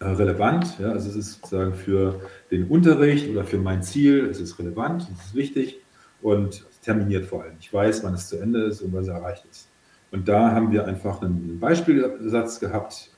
[0.00, 0.78] äh, relevant.
[0.78, 5.08] Ja, also es ist sozusagen für den Unterricht oder für mein Ziel, es ist relevant,
[5.14, 5.80] es ist wichtig
[6.22, 7.54] und terminiert vor allem.
[7.60, 9.68] Ich weiß, wann es zu Ende ist und was erreicht ist.
[10.10, 13.10] Und da haben wir einfach einen Beispielsatz gehabt,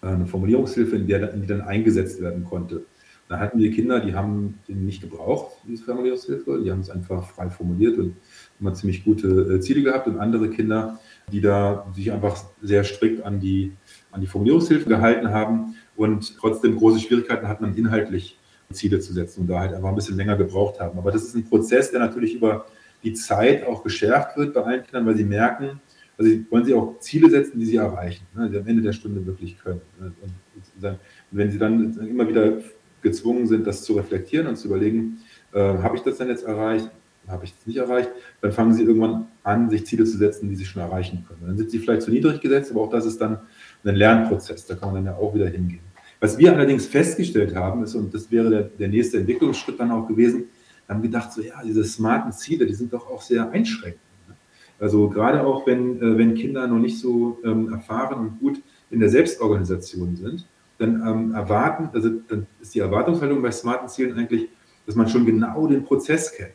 [0.00, 2.84] eine Formulierungshilfe, in der die dann eingesetzt werden konnte.
[3.32, 7.30] Da hatten wir Kinder, die haben den nicht gebraucht, diese Formulierungshilfe, die haben es einfach
[7.30, 8.14] frei formuliert und
[8.60, 11.00] immer ziemlich gute Ziele gehabt und andere Kinder,
[11.32, 13.72] die da sich einfach sehr strikt an die,
[14.10, 18.38] an die Formulierungshilfe gehalten haben und trotzdem große Schwierigkeiten hatten, inhaltlich
[18.70, 20.98] Ziele zu setzen und da halt einfach ein bisschen länger gebraucht haben.
[20.98, 22.66] Aber das ist ein Prozess, der natürlich über
[23.02, 25.80] die Zeit auch geschärft wird bei allen Kindern, weil sie merken,
[26.18, 29.24] also wollen sie auch Ziele setzen, die sie erreichen, ne, die am Ende der Stunde
[29.24, 29.80] wirklich können.
[29.98, 30.98] Ne, und
[31.30, 32.58] wenn sie dann immer wieder
[33.02, 35.18] gezwungen sind, das zu reflektieren und zu überlegen,
[35.52, 36.90] äh, habe ich das denn jetzt erreicht,
[37.28, 38.10] habe ich das nicht erreicht,
[38.40, 41.40] dann fangen sie irgendwann an, sich Ziele zu setzen, die sie schon erreichen können.
[41.46, 43.38] Dann sind sie vielleicht zu niedrig gesetzt, aber auch das ist dann
[43.84, 45.80] ein Lernprozess, da kann man dann ja auch wieder hingehen.
[46.20, 50.06] Was wir allerdings festgestellt haben, ist, und das wäre der, der nächste Entwicklungsschritt dann auch
[50.06, 50.44] gewesen,
[50.88, 54.00] haben gedacht, so ja, diese smarten Ziele, die sind doch auch sehr einschränkend.
[54.28, 54.36] Ne?
[54.78, 59.00] Also gerade auch, wenn, äh, wenn Kinder noch nicht so ähm, erfahren und gut in
[59.00, 60.46] der Selbstorganisation sind,
[60.82, 64.48] dann ähm, erwarten, also dann ist die Erwartungshaltung bei smarten Zielen eigentlich,
[64.86, 66.50] dass man schon genau den Prozess kennt.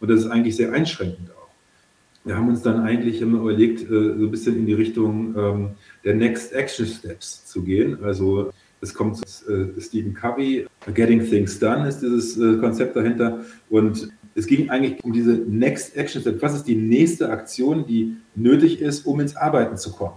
[0.00, 1.48] Und das ist eigentlich sehr einschränkend auch.
[2.24, 5.70] Wir haben uns dann eigentlich immer überlegt, äh, so ein bisschen in die Richtung ähm,
[6.04, 8.02] der Next Action Steps zu gehen.
[8.02, 13.44] Also es kommt zu äh, Stephen Covey, Getting Things Done ist dieses äh, Konzept dahinter.
[13.70, 16.42] Und es ging eigentlich um diese Next Action Steps.
[16.42, 20.16] Was ist die nächste Aktion, die nötig ist, um ins Arbeiten zu kommen?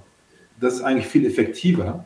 [0.59, 2.05] Das ist eigentlich viel effektiver.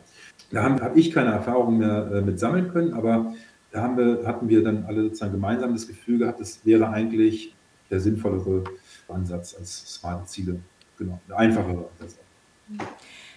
[0.52, 3.34] Da habe hab ich keine Erfahrung mehr mit sammeln können, aber
[3.72, 7.54] da haben wir, hatten wir dann alle sozusagen gemeinsam das Gefühl gehabt, es wäre eigentlich
[7.90, 8.64] der sinnvollere
[9.08, 10.60] Ansatz als smarte Ziele.
[10.98, 12.20] Genau, der einfachere Ansatz.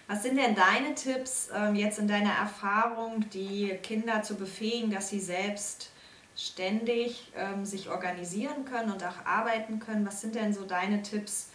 [0.06, 5.10] Was sind denn deine Tipps ähm, jetzt in deiner Erfahrung, die Kinder zu befähigen, dass
[5.10, 5.90] sie selbst
[6.34, 10.06] ständig ähm, sich organisieren können und auch arbeiten können?
[10.06, 11.50] Was sind denn so deine Tipps,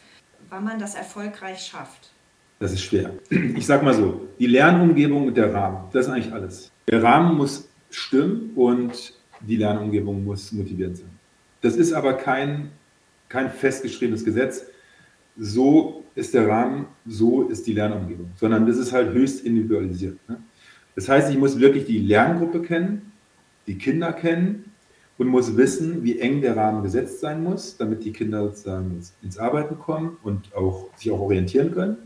[0.49, 2.12] wann man das erfolgreich schafft?
[2.63, 3.11] Das ist schwer.
[3.29, 6.71] Ich sage mal so, die Lernumgebung und der Rahmen, das ist eigentlich alles.
[6.87, 11.09] Der Rahmen muss stimmen und die Lernumgebung muss motiviert sein.
[11.61, 12.71] Das ist aber kein
[13.33, 14.65] kein festgeschriebenes Gesetz.
[15.37, 20.17] So ist der Rahmen, so ist die Lernumgebung, sondern das ist halt höchst individualisiert.
[20.29, 20.37] Ne?
[20.95, 23.11] Das heißt, ich muss wirklich die Lerngruppe kennen,
[23.65, 24.71] die Kinder kennen
[25.17, 29.13] und muss wissen, wie eng der Rahmen gesetzt sein muss, damit die Kinder sozusagen ins,
[29.23, 31.97] ins Arbeiten kommen und auch sich auch orientieren können.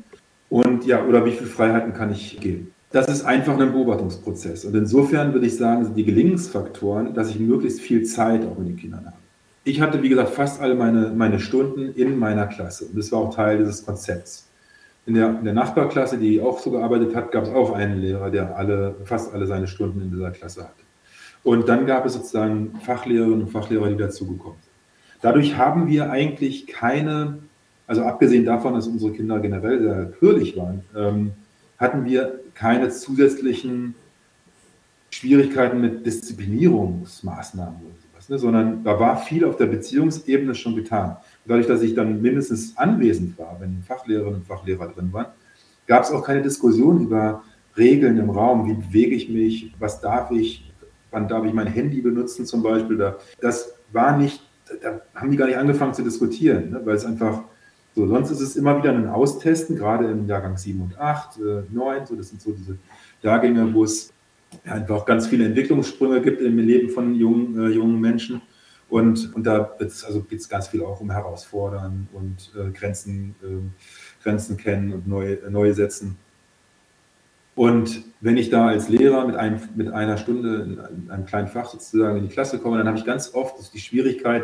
[0.50, 2.74] Und ja, oder wie viele Freiheiten kann ich geben?
[2.92, 4.64] Das ist einfach ein Beobachtungsprozess.
[4.64, 8.70] Und insofern würde ich sagen, sind die Gelingensfaktoren, dass ich möglichst viel Zeit auch mit
[8.70, 9.18] den Kindern habe.
[9.66, 12.86] Ich hatte, wie gesagt, fast alle meine, meine Stunden in meiner Klasse.
[12.86, 14.48] Und das war auch Teil dieses Konzepts.
[15.06, 18.30] In der, in der Nachbarklasse, die auch so gearbeitet hat, gab es auch einen Lehrer,
[18.30, 20.84] der alle, fast alle seine Stunden in dieser Klasse hatte.
[21.44, 25.22] Und dann gab es sozusagen Fachlehrerinnen und Fachlehrer, die dazugekommen sind.
[25.22, 27.40] Dadurch haben wir eigentlich keine,
[27.88, 31.32] also abgesehen davon, dass unsere Kinder generell sehr quirlig waren, ähm,
[31.78, 33.96] hatten wir keine zusätzlichen
[35.10, 38.38] Schwierigkeiten mit Disziplinierungsmaßnahmen oder sowas, ne?
[38.38, 41.12] sondern da war viel auf der Beziehungsebene schon getan.
[41.12, 45.28] Und dadurch, dass ich dann mindestens anwesend war, wenn Fachlehrerin und Fachlehrer drin waren,
[45.88, 47.44] gab es auch keine Diskussion über
[47.78, 50.74] Regeln im Raum, wie bewege ich mich, was darf ich,
[51.12, 53.14] wann darf ich mein Handy benutzen zum Beispiel.
[53.40, 54.42] Das war nicht,
[54.82, 56.82] da haben die gar nicht angefangen zu diskutieren, ne?
[56.84, 57.44] weil es einfach
[57.98, 61.64] so, sonst ist es immer wieder ein Austesten, gerade im Jahrgang 7 und 8, äh,
[61.72, 62.78] 9, so, das sind so diese
[63.24, 64.14] Jahrgänge, wo es
[64.66, 68.44] einfach ganz viele Entwicklungssprünge gibt im Leben von jungen, äh, jungen Menschen.
[68.88, 74.24] Und, und da also geht es ganz viel auch um Herausfordern und äh, Grenzen, äh,
[74.24, 76.18] Grenzen kennen und neu, äh, neu setzen.
[77.56, 81.68] Und wenn ich da als Lehrer mit, einem, mit einer Stunde in einem kleinen Fach
[81.68, 84.44] sozusagen in die Klasse komme, dann habe ich ganz oft die Schwierigkeit,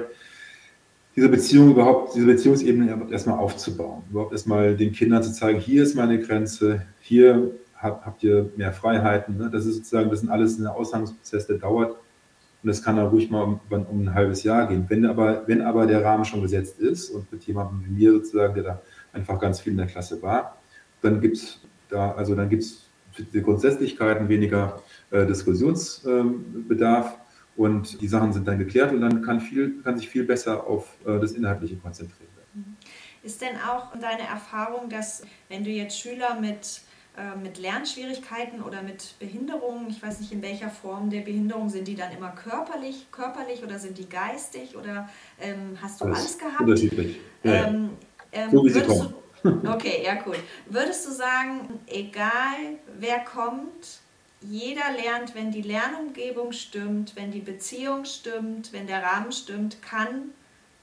[1.16, 4.04] diese Beziehung überhaupt, diese Beziehungsebene erstmal aufzubauen.
[4.10, 9.38] Überhaupt erstmal den Kindern zu zeigen, hier ist meine Grenze, hier habt ihr mehr Freiheiten.
[9.38, 9.50] Ne?
[9.52, 11.92] Das ist sozusagen, das sind alles ein Aushandlungsprozess, der dauert.
[11.92, 14.86] Und das kann dann ruhig mal um, um, ein halbes Jahr gehen.
[14.88, 18.54] Wenn aber, wenn aber der Rahmen schon gesetzt ist und mit jemandem wie mir sozusagen,
[18.54, 20.58] der da einfach ganz viel in der Klasse war,
[21.02, 22.88] dann gibt es da, also dann gibt es
[23.34, 27.06] die Grundsätzlichkeiten weniger äh, Diskussionsbedarf.
[27.06, 27.14] Ähm,
[27.56, 30.96] und die Sachen sind dann geklärt und dann kann, viel, kann sich viel besser auf
[31.06, 32.50] äh, das Inhaltliche konzentrieren werden.
[32.54, 32.76] Mhm.
[33.24, 36.82] Ist denn auch deine Erfahrung, dass wenn du jetzt Schüler mit,
[37.18, 41.88] äh, mit Lernschwierigkeiten oder mit Behinderungen, ich weiß nicht in welcher Form der Behinderung, sind
[41.88, 45.08] die dann immer körperlich, körperlich oder sind die geistig oder
[45.40, 46.62] ähm, hast du alles, alles gehabt?
[46.62, 47.20] Unterschiedlich.
[47.44, 47.92] Ja, ähm,
[48.32, 49.14] ähm, so wie sie kommen.
[49.44, 50.36] Du, okay, ja cool.
[50.70, 54.02] Würdest du sagen, egal wer kommt,
[54.50, 60.32] jeder lernt, wenn die Lernumgebung stimmt, wenn die Beziehung stimmt, wenn der Rahmen stimmt, kann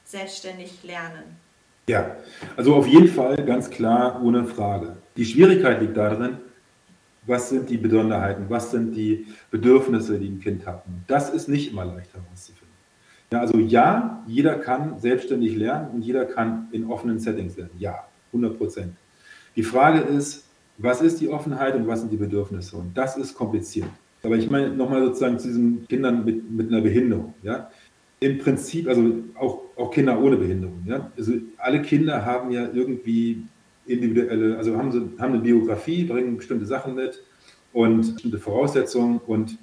[0.05, 1.37] selbstständig lernen.
[1.89, 2.17] Ja,
[2.57, 4.97] also auf jeden Fall ganz klar, ohne Frage.
[5.17, 6.39] Die Schwierigkeit liegt darin,
[7.27, 10.85] was sind die Besonderheiten, was sind die Bedürfnisse, die ein Kind hat.
[11.07, 12.69] Das ist nicht immer leicht herauszufinden.
[13.33, 17.75] Ja, also ja, jeder kann selbstständig lernen und jeder kann in offenen Settings lernen.
[17.79, 18.97] Ja, 100 Prozent.
[19.55, 20.45] Die Frage ist,
[20.83, 22.77] was ist die Offenheit und was sind die Bedürfnisse?
[22.77, 23.89] Und das ist kompliziert.
[24.23, 27.35] Aber ich meine nochmal sozusagen zu diesen Kindern mit, mit einer Behinderung.
[27.43, 27.71] Ja?
[28.21, 30.83] Im Prinzip, also auch, auch Kinder ohne Behinderung.
[30.87, 31.11] Ja?
[31.17, 33.43] Also alle Kinder haben ja irgendwie
[33.87, 37.23] individuelle, also haben, sie, haben eine Biografie, bringen bestimmte Sachen mit
[37.73, 39.59] und bestimmte Voraussetzungen und,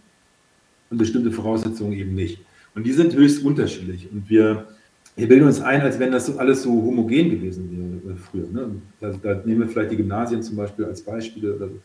[0.89, 2.39] und bestimmte Voraussetzungen eben nicht.
[2.75, 4.07] Und die sind höchst unterschiedlich.
[4.11, 4.67] Und wir
[5.17, 8.47] wir bilden uns ein, als wenn das alles so homogen gewesen wäre äh, früher.
[8.51, 8.81] Ne?
[8.99, 11.55] Da, da, nehmen wir vielleicht die Gymnasien zum Beispiel als Beispiele.
[11.55, 11.79] Oder so.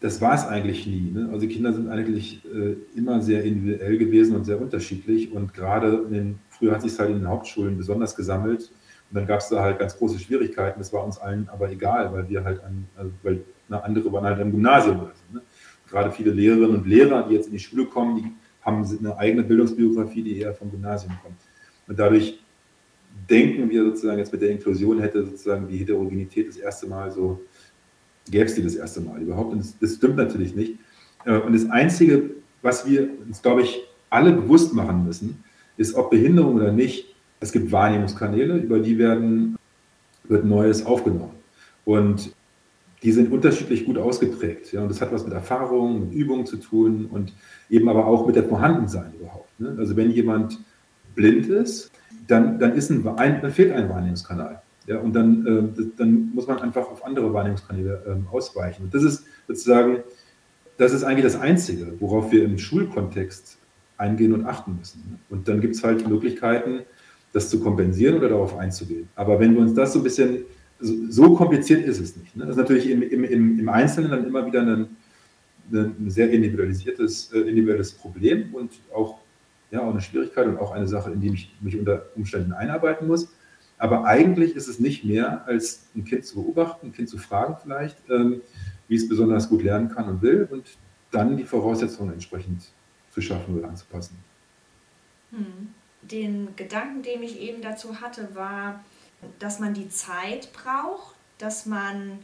[0.00, 1.10] Das war es eigentlich nie.
[1.12, 1.28] Ne?
[1.30, 5.30] Also Kinder sind eigentlich äh, immer sehr individuell gewesen und sehr unterschiedlich.
[5.30, 8.70] Und gerade den, früher hat sich es halt in den Hauptschulen besonders gesammelt.
[9.10, 10.80] Und dann gab es da halt ganz große Schwierigkeiten.
[10.80, 14.24] Das war uns allen aber egal, weil wir halt an, also weil na, andere waren
[14.24, 15.34] halt am Gymnasium oder so.
[15.34, 15.42] Ne?
[15.90, 19.42] Gerade viele Lehrerinnen und Lehrer, die jetzt in die Schule kommen, die haben eine eigene
[19.42, 21.36] Bildungsbiografie, die eher vom Gymnasium kommt.
[21.86, 22.43] Und dadurch
[23.30, 27.40] denken wir sozusagen jetzt mit der Inklusion hätte sozusagen die Heterogenität das erste Mal so,
[28.30, 29.52] gäbe es die das erste Mal überhaupt.
[29.52, 30.78] Und das, das stimmt natürlich nicht.
[31.24, 32.30] Äh, und das Einzige,
[32.62, 35.42] was wir uns, glaube ich, alle bewusst machen müssen,
[35.76, 39.56] ist, ob Behinderung oder nicht, es gibt Wahrnehmungskanäle, über die werden,
[40.24, 41.34] wird Neues aufgenommen.
[41.84, 42.32] Und
[43.02, 44.72] die sind unterschiedlich gut ausgeprägt.
[44.72, 47.34] Ja, und das hat was mit Erfahrung, mit Übung zu tun und
[47.68, 49.60] eben aber auch mit der Vorhandensein überhaupt.
[49.60, 49.74] Ne?
[49.76, 50.58] Also wenn jemand
[51.14, 51.90] blind ist,
[52.26, 54.62] dann, dann, ist ein, ein, dann fehlt ein Wahrnehmungskanal.
[54.86, 58.84] Ja, und dann, äh, dann muss man einfach auf andere Wahrnehmungskanäle ähm, ausweichen.
[58.84, 59.98] Und das ist sozusagen,
[60.76, 63.58] das ist eigentlich das Einzige, worauf wir im Schulkontext
[63.96, 65.18] eingehen und achten müssen.
[65.30, 66.80] Und dann gibt es halt Möglichkeiten,
[67.32, 69.08] das zu kompensieren oder darauf einzugehen.
[69.14, 70.38] Aber wenn wir uns das so ein bisschen,
[70.80, 72.36] so, so kompliziert ist es nicht.
[72.36, 72.44] Ne?
[72.44, 74.88] Das ist natürlich im, im, im Einzelnen dann immer wieder ein,
[75.72, 79.18] ein sehr individualisiertes, äh, individuelles Problem und auch
[79.74, 83.06] ja, auch eine Schwierigkeit und auch eine Sache, in die ich mich unter Umständen einarbeiten
[83.06, 83.34] muss.
[83.76, 87.56] Aber eigentlich ist es nicht mehr, als ein Kind zu beobachten, ein Kind zu fragen
[87.60, 88.40] vielleicht, ähm,
[88.88, 90.64] wie es besonders gut lernen kann und will und
[91.10, 92.62] dann die Voraussetzungen entsprechend
[93.10, 94.16] zu schaffen oder anzupassen.
[95.30, 95.74] Hm.
[96.02, 98.84] Den Gedanken, den ich eben dazu hatte, war,
[99.38, 102.18] dass man die Zeit braucht, dass man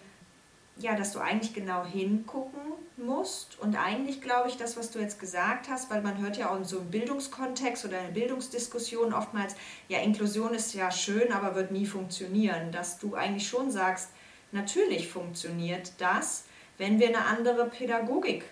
[0.83, 2.61] ja, dass du eigentlich genau hingucken
[2.97, 3.59] musst.
[3.59, 6.57] Und eigentlich glaube ich, das, was du jetzt gesagt hast, weil man hört ja auch
[6.57, 9.57] in so einem Bildungskontext oder in einer Bildungsdiskussion oftmals,
[9.89, 12.73] ja, Inklusion ist ja schön, aber wird nie funktionieren.
[12.73, 14.11] Dass du eigentlich schon sagst,
[14.53, 16.45] natürlich funktioniert das,
[16.79, 18.45] wenn wir eine andere Pädagogik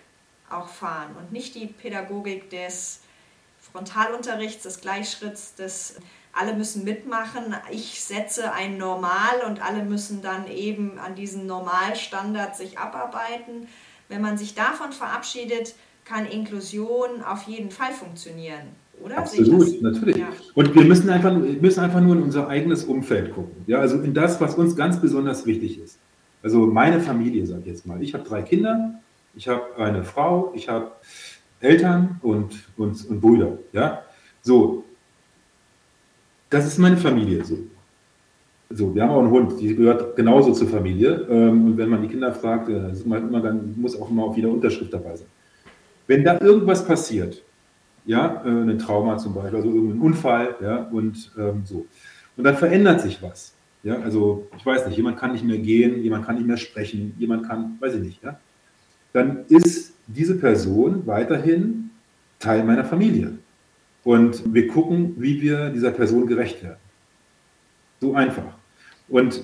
[0.49, 3.01] auch fahren und nicht die Pädagogik des
[3.71, 5.95] Frontalunterrichts, des Gleichschritts, des
[6.39, 12.55] alle müssen mitmachen, ich setze ein Normal und alle müssen dann eben an diesen Normalstandard
[12.55, 13.67] sich abarbeiten.
[14.07, 15.75] Wenn man sich davon verabschiedet,
[16.05, 18.61] kann Inklusion auf jeden Fall funktionieren.
[19.03, 19.19] Oder?
[19.19, 20.17] Absolut, natürlich.
[20.17, 20.27] Ja.
[20.55, 23.63] Und wir müssen, einfach, müssen einfach nur in unser eigenes Umfeld gucken.
[23.67, 25.99] Ja, also in das, was uns ganz besonders wichtig ist.
[26.41, 28.01] Also meine Familie, sage ich jetzt mal.
[28.01, 28.99] Ich habe drei Kinder,
[29.35, 30.91] ich habe eine Frau, ich habe
[31.59, 33.57] Eltern und, und, und Brüder.
[33.73, 34.03] Ja?
[34.41, 34.83] So,
[36.49, 37.57] das ist meine Familie so.
[38.71, 41.25] So, wir haben auch einen Hund, die gehört genauso zur Familie.
[41.29, 43.19] Ähm, und wenn man die Kinder fragt, äh, immer,
[43.75, 45.27] muss auch immer auf jeder Unterschrift dabei sein.
[46.05, 47.41] Wenn da irgendwas passiert,
[48.05, 51.87] ja, äh, ein Trauma zum Beispiel, also irgendein Unfall, ja, und ähm, so.
[52.37, 53.53] Und dann verändert sich was.
[53.81, 57.15] Ja, also ich weiß nicht, jemand kann nicht mehr gehen, jemand kann nicht mehr sprechen,
[57.17, 58.39] jemand kann, weiß ich nicht, ja.
[59.13, 61.89] Dann ist diese Person weiterhin
[62.37, 63.37] Teil meiner Familie.
[64.03, 66.77] Und wir gucken, wie wir dieser Person gerecht werden.
[67.99, 68.57] So einfach.
[69.07, 69.43] Und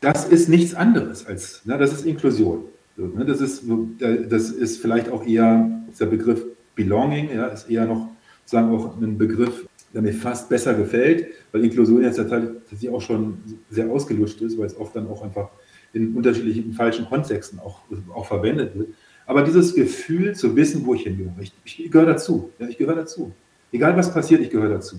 [0.00, 2.64] das ist nichts anderes als, ne, das ist Inklusion.
[2.96, 3.64] Ne, das, ist,
[3.98, 8.08] das ist vielleicht auch eher, der Begriff Belonging, ja, ist eher noch
[8.44, 13.38] sagen auch ein Begriff, der mir fast besser gefällt, weil Inklusion jetzt tatsächlich auch schon
[13.70, 15.48] sehr ausgelutscht ist, weil es oft dann auch einfach
[15.92, 17.80] in unterschiedlichen falschen Kontexten auch,
[18.12, 18.88] auch verwendet wird.
[19.26, 22.50] Aber dieses Gefühl zu wissen, wo ich hingehöre, ich, ich gehöre dazu.
[22.58, 23.32] Ja, ich gehöre dazu.
[23.72, 24.96] Egal was passiert, ich gehöre dazu.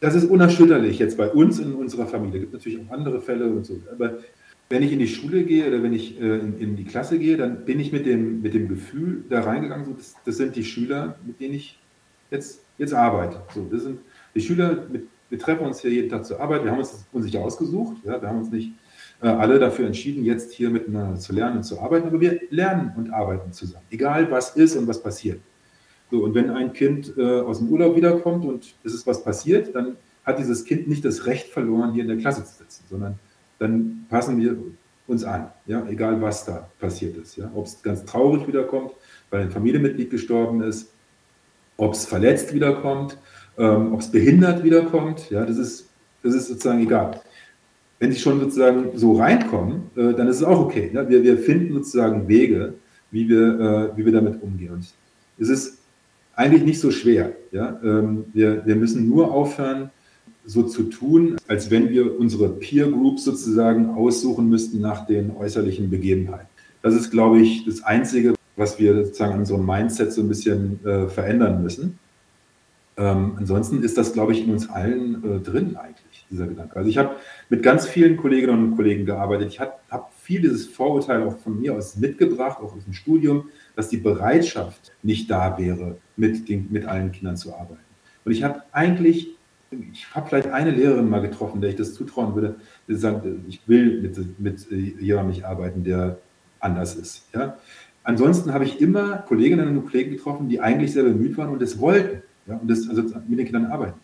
[0.00, 2.38] Das ist unerschütterlich jetzt bei uns in unserer Familie.
[2.38, 3.80] Es gibt natürlich auch andere Fälle und so.
[3.90, 4.18] Aber
[4.68, 7.36] wenn ich in die Schule gehe oder wenn ich äh, in, in, die Klasse gehe,
[7.36, 10.64] dann bin ich mit dem, mit dem Gefühl da reingegangen, so, das, das sind die
[10.64, 11.78] Schüler, mit denen ich
[12.30, 13.42] jetzt, jetzt arbeite.
[13.54, 14.00] So, das sind
[14.34, 16.64] die Schüler, mit, wir treffen uns hier jeden Tag zur Arbeit.
[16.64, 17.96] Wir haben uns uns nicht ausgesucht.
[18.04, 18.72] Ja, wir haben uns nicht
[19.22, 22.92] äh, alle dafür entschieden, jetzt hier miteinander zu lernen und zu arbeiten, aber wir lernen
[22.96, 25.40] und arbeiten zusammen, egal was ist und was passiert.
[26.10, 29.74] So, und wenn ein Kind äh, aus dem Urlaub wiederkommt und es ist was passiert,
[29.74, 33.18] dann hat dieses Kind nicht das Recht verloren, hier in der Klasse zu sitzen, sondern
[33.58, 34.56] dann passen wir
[35.06, 37.36] uns an, ja, egal was da passiert ist.
[37.36, 37.50] Ja.
[37.54, 38.92] Ob es ganz traurig wiederkommt,
[39.30, 40.92] weil ein Familienmitglied gestorben ist,
[41.76, 43.18] ob es verletzt wiederkommt,
[43.56, 45.88] ähm, ob es behindert wiederkommt, ja, das ist,
[46.22, 47.20] das ist sozusagen egal
[47.98, 50.90] wenn sie schon sozusagen so reinkommen, äh, dann ist es auch okay.
[50.92, 51.08] Ne?
[51.08, 52.74] Wir, wir finden sozusagen Wege,
[53.10, 54.72] wie wir, äh, wie wir damit umgehen.
[54.74, 54.86] Und
[55.38, 55.78] es ist
[56.34, 57.32] eigentlich nicht so schwer.
[57.52, 57.80] Ja?
[57.82, 59.90] Ähm, wir, wir müssen nur aufhören,
[60.46, 65.90] so zu tun, als wenn wir unsere Peer Groups sozusagen aussuchen müssten nach den äußerlichen
[65.90, 66.46] Begebenheiten.
[66.82, 70.78] Das ist, glaube ich, das Einzige, was wir sozusagen an unserem Mindset so ein bisschen
[70.86, 71.98] äh, verändern müssen.
[72.96, 76.76] Ähm, ansonsten ist das, glaube ich, in uns allen äh, drin eigentlich, dieser Gedanke.
[76.76, 77.16] Also ich habe
[77.48, 79.48] mit ganz vielen Kolleginnen und Kollegen gearbeitet.
[79.48, 83.48] Ich habe hab viel dieses Vorurteil auch von mir aus mitgebracht, auch aus dem Studium,
[83.74, 87.80] dass die Bereitschaft nicht da wäre, mit, den, mit allen Kindern zu arbeiten.
[88.24, 89.36] Und ich habe eigentlich,
[89.70, 92.56] ich habe vielleicht eine Lehrerin mal getroffen, der ich das zutrauen würde,
[92.88, 96.18] die sagt, ich will mit, mit jemandem nicht arbeiten, der
[96.58, 97.28] anders ist.
[97.34, 97.56] Ja?
[98.02, 101.78] Ansonsten habe ich immer Kolleginnen und Kollegen getroffen, die eigentlich sehr bemüht waren und es
[101.80, 102.22] wollten.
[102.46, 103.98] Ja, und das, also mit den Kindern arbeiten.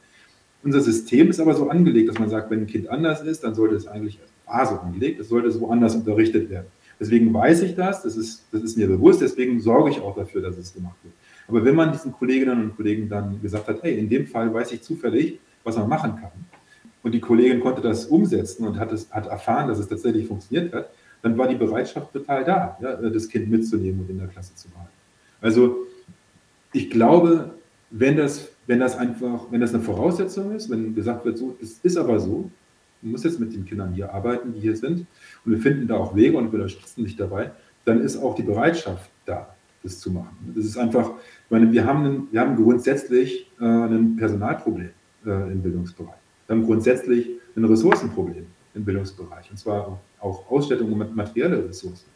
[0.64, 3.54] Unser System ist aber so angelegt, dass man sagt, wenn ein Kind anders ist, dann
[3.54, 6.66] sollte es eigentlich, war so angelegt, es sollte so anders unterrichtet werden.
[7.00, 10.40] Deswegen weiß ich das, das ist, das ist mir bewusst, deswegen sorge ich auch dafür,
[10.42, 11.14] dass es gemacht wird.
[11.48, 14.70] Aber wenn man diesen Kolleginnen und Kollegen dann gesagt hat, hey, in dem Fall weiß
[14.72, 16.30] ich zufällig, was man machen kann,
[17.02, 20.72] und die Kollegin konnte das umsetzen und hat, es, hat erfahren, dass es tatsächlich funktioniert
[20.72, 24.54] hat, dann war die Bereitschaft total da, ja, das Kind mitzunehmen und in der Klasse
[24.54, 24.92] zu behalten.
[25.40, 25.78] Also
[26.72, 27.54] ich glaube,
[27.90, 31.80] wenn das, wenn das einfach, wenn das eine Voraussetzung ist, wenn gesagt wird, so, es
[31.82, 32.50] ist aber so,
[33.02, 35.06] man muss jetzt mit den Kindern hier arbeiten, die hier sind,
[35.44, 37.50] und wir finden da auch Wege und wir unterstützen dich dabei,
[37.84, 40.36] dann ist auch die Bereitschaft da, das zu machen.
[40.54, 41.10] Das ist einfach,
[41.44, 44.90] ich meine, wir haben, einen, wir haben grundsätzlich äh, ein Personalproblem
[45.26, 46.14] äh, im Bildungsbereich.
[46.46, 52.06] Wir haben grundsätzlich ein Ressourcenproblem im Bildungsbereich, und zwar auch Ausstattung und materielle Ressourcen.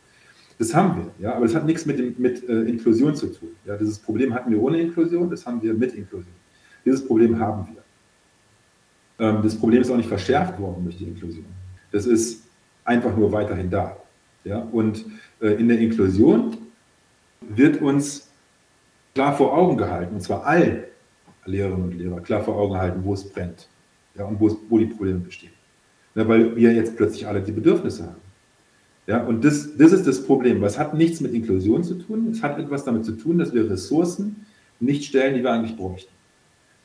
[0.59, 3.51] Das haben wir, ja, aber das hat nichts mit, mit äh, Inklusion zu tun.
[3.66, 6.33] Ja, dieses Problem hatten wir ohne Inklusion, das haben wir mit Inklusion.
[6.87, 9.26] Dieses Problem haben wir.
[9.26, 11.45] Ähm, das Problem ist auch nicht verschärft worden durch die Inklusion.
[11.91, 12.45] Das ist
[12.84, 13.97] einfach nur weiterhin da.
[14.45, 15.05] Ja, und
[15.41, 16.57] äh, in der Inklusion
[17.41, 18.30] wird uns
[19.14, 20.84] klar vor Augen gehalten, und zwar allen
[21.45, 23.68] Lehrerinnen und Lehrer klar vor Augen gehalten, wo es brennt
[24.14, 25.53] ja, und wo, wo die Probleme bestehen.
[26.14, 28.20] Ja, weil wir jetzt plötzlich alle die Bedürfnisse haben.
[29.07, 30.61] Ja, und das, das ist das Problem.
[30.61, 32.28] Was hat nichts mit Inklusion zu tun?
[32.30, 34.47] Es hat etwas damit zu tun, dass wir Ressourcen
[34.80, 36.16] nicht stellen, die wir eigentlich bräuchten.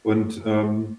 [0.04, 0.98] Und ähm,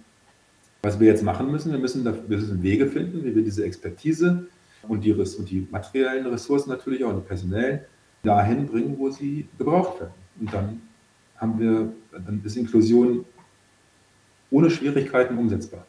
[0.83, 4.47] was wir jetzt machen müssen, wir müssen, wir müssen Wege finden, wie wir diese Expertise
[4.89, 7.81] und die, und die materiellen Ressourcen natürlich auch, die personellen,
[8.23, 10.15] dahin bringen, wo sie gebraucht werden.
[10.41, 10.83] Und dann
[11.37, 13.25] haben wir, dann ist Inklusion
[14.51, 15.87] ohne Schwierigkeiten umsetzbar.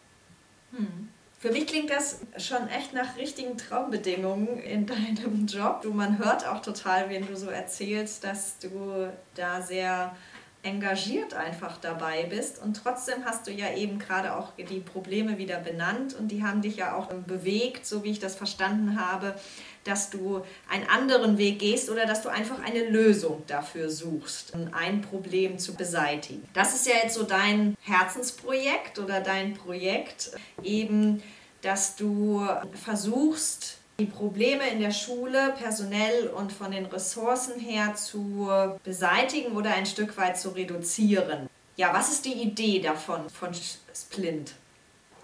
[0.76, 1.10] Hm.
[1.38, 5.82] Für mich klingt das schon echt nach richtigen Traumbedingungen in deinem Job.
[5.82, 10.16] Du, man hört auch total, wenn du so erzählst, dass du da sehr
[10.64, 15.60] engagiert einfach dabei bist und trotzdem hast du ja eben gerade auch die Probleme wieder
[15.60, 19.36] benannt und die haben dich ja auch bewegt, so wie ich das verstanden habe,
[19.84, 25.02] dass du einen anderen Weg gehst oder dass du einfach eine Lösung dafür suchst, ein
[25.02, 26.48] Problem zu beseitigen.
[26.54, 30.32] Das ist ja jetzt so dein Herzensprojekt oder dein Projekt,
[30.64, 31.22] eben,
[31.62, 38.48] dass du versuchst, die Probleme in der Schule personell und von den Ressourcen her zu
[38.84, 41.50] beseitigen oder ein Stück weit zu reduzieren.
[41.76, 43.50] Ja, was ist die Idee davon, von
[43.94, 44.54] Splint?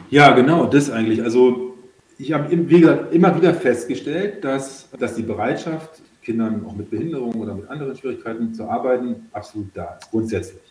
[0.10, 1.22] Ja, genau, das eigentlich.
[1.22, 1.78] Also
[2.18, 7.36] ich habe wie gesagt, immer wieder festgestellt, dass, dass die Bereitschaft, Kindern auch mit Behinderung
[7.36, 10.62] oder mit anderen Schwierigkeiten zu arbeiten, absolut da ist, grundsätzlich.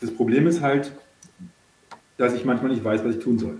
[0.00, 0.92] Das Problem ist halt,
[2.16, 3.56] dass ich manchmal nicht weiß, was ich tun soll.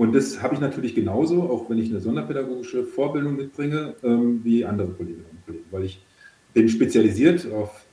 [0.00, 4.64] Und das habe ich natürlich genauso, auch wenn ich eine sonderpädagogische Vorbildung mitbringe, ähm, wie
[4.64, 6.02] andere Kolleginnen und Kollegen, weil ich
[6.54, 7.84] bin spezialisiert auf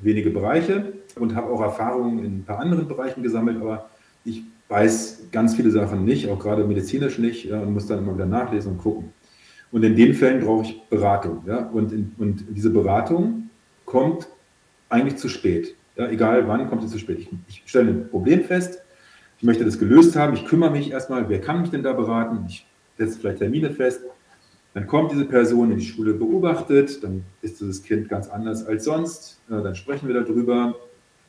[0.00, 3.90] wenige Bereiche und habe auch Erfahrungen in ein paar anderen Bereichen gesammelt, aber
[4.24, 8.14] ich weiß ganz viele Sachen nicht, auch gerade medizinisch nicht, ja, und muss dann immer
[8.14, 9.12] wieder nachlesen und gucken.
[9.70, 11.42] Und in den Fällen brauche ich Beratung.
[11.46, 13.50] Ja, und, in, und diese Beratung
[13.84, 14.28] kommt
[14.88, 15.74] eigentlich zu spät.
[15.96, 17.18] Ja, egal wann, kommt sie zu spät.
[17.18, 18.83] Ich, ich stelle ein Problem fest,
[19.44, 22.46] ich möchte das gelöst haben, ich kümmere mich erstmal, wer kann mich denn da beraten?
[22.48, 22.66] Ich
[22.96, 24.00] setze vielleicht Termine fest.
[24.72, 28.84] Dann kommt diese Person in die Schule beobachtet, dann ist dieses Kind ganz anders als
[28.84, 30.74] sonst, dann sprechen wir darüber,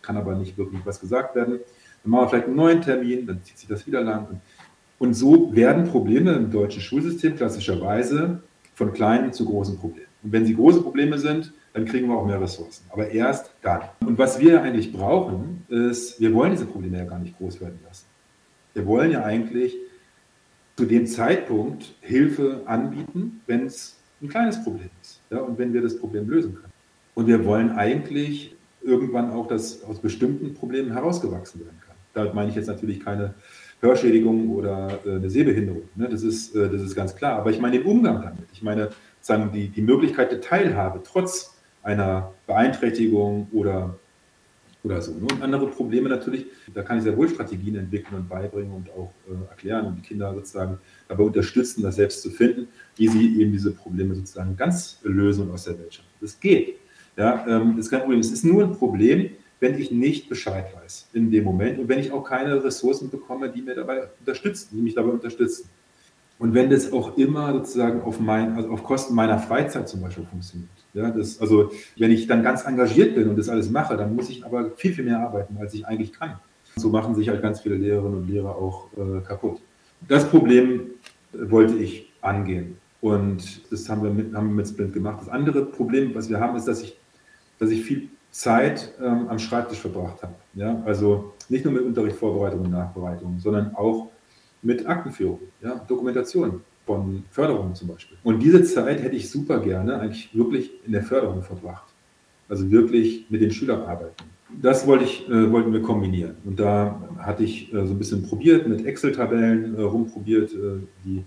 [0.01, 1.59] kann aber nicht wirklich was gesagt werden.
[2.03, 4.39] Dann machen wir vielleicht einen neuen Termin, dann zieht sich das wieder lang.
[4.97, 8.41] Und so werden Probleme im deutschen Schulsystem klassischerweise
[8.76, 10.07] von kleinen zu großen Problemen.
[10.24, 12.86] Und wenn sie große Probleme sind, dann kriegen wir auch mehr Ressourcen.
[12.93, 13.82] Aber erst dann.
[13.99, 17.80] Und was wir eigentlich brauchen, ist, wir wollen diese Probleme ja gar nicht groß werden
[17.86, 18.05] lassen.
[18.74, 19.76] Wir wollen ja eigentlich
[20.76, 25.22] zu dem Zeitpunkt Hilfe anbieten, wenn es ein kleines Problem ist.
[25.30, 26.74] Ja, und wenn wir das Problem lösen können.
[27.13, 31.95] Und wir wollen eigentlich irgendwann auch, dass aus bestimmten Problemen herausgewachsen werden kann.
[32.13, 33.34] Da meine ich jetzt natürlich keine
[33.82, 35.84] Hörschädigung oder äh, eine Sehbehinderung.
[35.95, 36.09] Ne?
[36.09, 37.39] Das, ist, äh, das ist ganz klar.
[37.39, 38.47] Aber ich meine den Umgang damit.
[38.53, 38.89] Ich meine
[39.22, 43.97] sagen, die, die Möglichkeit der Teilhabe trotz einer Beeinträchtigung oder,
[44.86, 45.11] oder so.
[45.13, 45.27] Ne?
[45.31, 49.11] Und andere Probleme natürlich, da kann ich sehr wohl Strategien entwickeln und beibringen und auch
[49.27, 50.77] äh, erklären und die Kinder sozusagen
[51.07, 55.53] dabei unterstützen, das selbst zu finden, wie sie eben diese Probleme sozusagen ganz lösen und
[55.53, 56.09] aus der Welt schaffen.
[56.21, 56.75] Das geht.
[57.17, 58.19] Ja, ähm, das ist kein Problem.
[58.19, 61.99] Es ist nur ein Problem, wenn ich nicht Bescheid weiß in dem Moment und wenn
[61.99, 65.69] ich auch keine Ressourcen bekomme, die mir dabei unterstützen, die mich dabei unterstützen.
[66.38, 70.25] Und wenn das auch immer sozusagen auf, mein, also auf Kosten meiner Freizeit zum Beispiel
[70.25, 70.69] funktioniert.
[70.96, 74.30] Ja, das, also wenn ich dann ganz engagiert bin und das alles mache, dann muss
[74.30, 76.39] ich aber viel, viel mehr arbeiten, als ich eigentlich kann.
[76.78, 79.60] So machen sich halt ganz viele Lehrerinnen und Lehrer auch äh, kaputt.
[80.08, 80.91] Das Problem
[81.34, 82.78] wollte ich angehen.
[83.02, 85.18] Und das haben wir, mit, haben wir mit Sprint gemacht.
[85.20, 86.98] Das andere Problem, was wir haben, ist, dass ich,
[87.60, 90.36] dass ich viel Zeit ähm, am Schreibtisch verbracht habe.
[90.54, 90.82] Ja?
[90.86, 94.12] Also nicht nur mit Unterrichtsvorbereitung und Nachbereitung, sondern auch
[94.62, 95.76] mit Aktenführung, ja?
[95.88, 98.17] Dokumentation von Förderungen zum Beispiel.
[98.23, 101.93] Und diese Zeit hätte ich super gerne eigentlich wirklich in der Förderung verbracht.
[102.47, 104.23] Also wirklich mit den Schülern arbeiten.
[104.61, 106.36] Das wollte ich, äh, wollten wir kombinieren.
[106.45, 111.23] Und da hatte ich äh, so ein bisschen probiert, mit Excel-Tabellen äh, rumprobiert, äh, die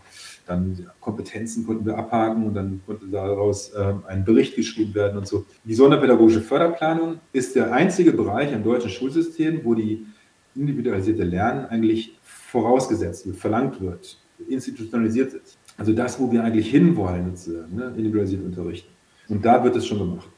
[0.47, 5.27] dann Kompetenzen konnten wir abhaken und dann konnte daraus ähm, ein Bericht geschrieben werden und
[5.27, 5.45] so.
[5.65, 10.07] Die sonderpädagogische Förderplanung ist der einzige Bereich im deutschen Schulsystem, wo die
[10.55, 14.19] individualisierte Lernen eigentlich vorausgesetzt wird, verlangt wird,
[14.49, 15.59] institutionalisiert ist.
[15.77, 17.35] Also das, wo wir eigentlich hinwollen,
[17.75, 18.91] ne, individualisiert unterrichten.
[19.29, 20.29] Und da wird es schon gemacht.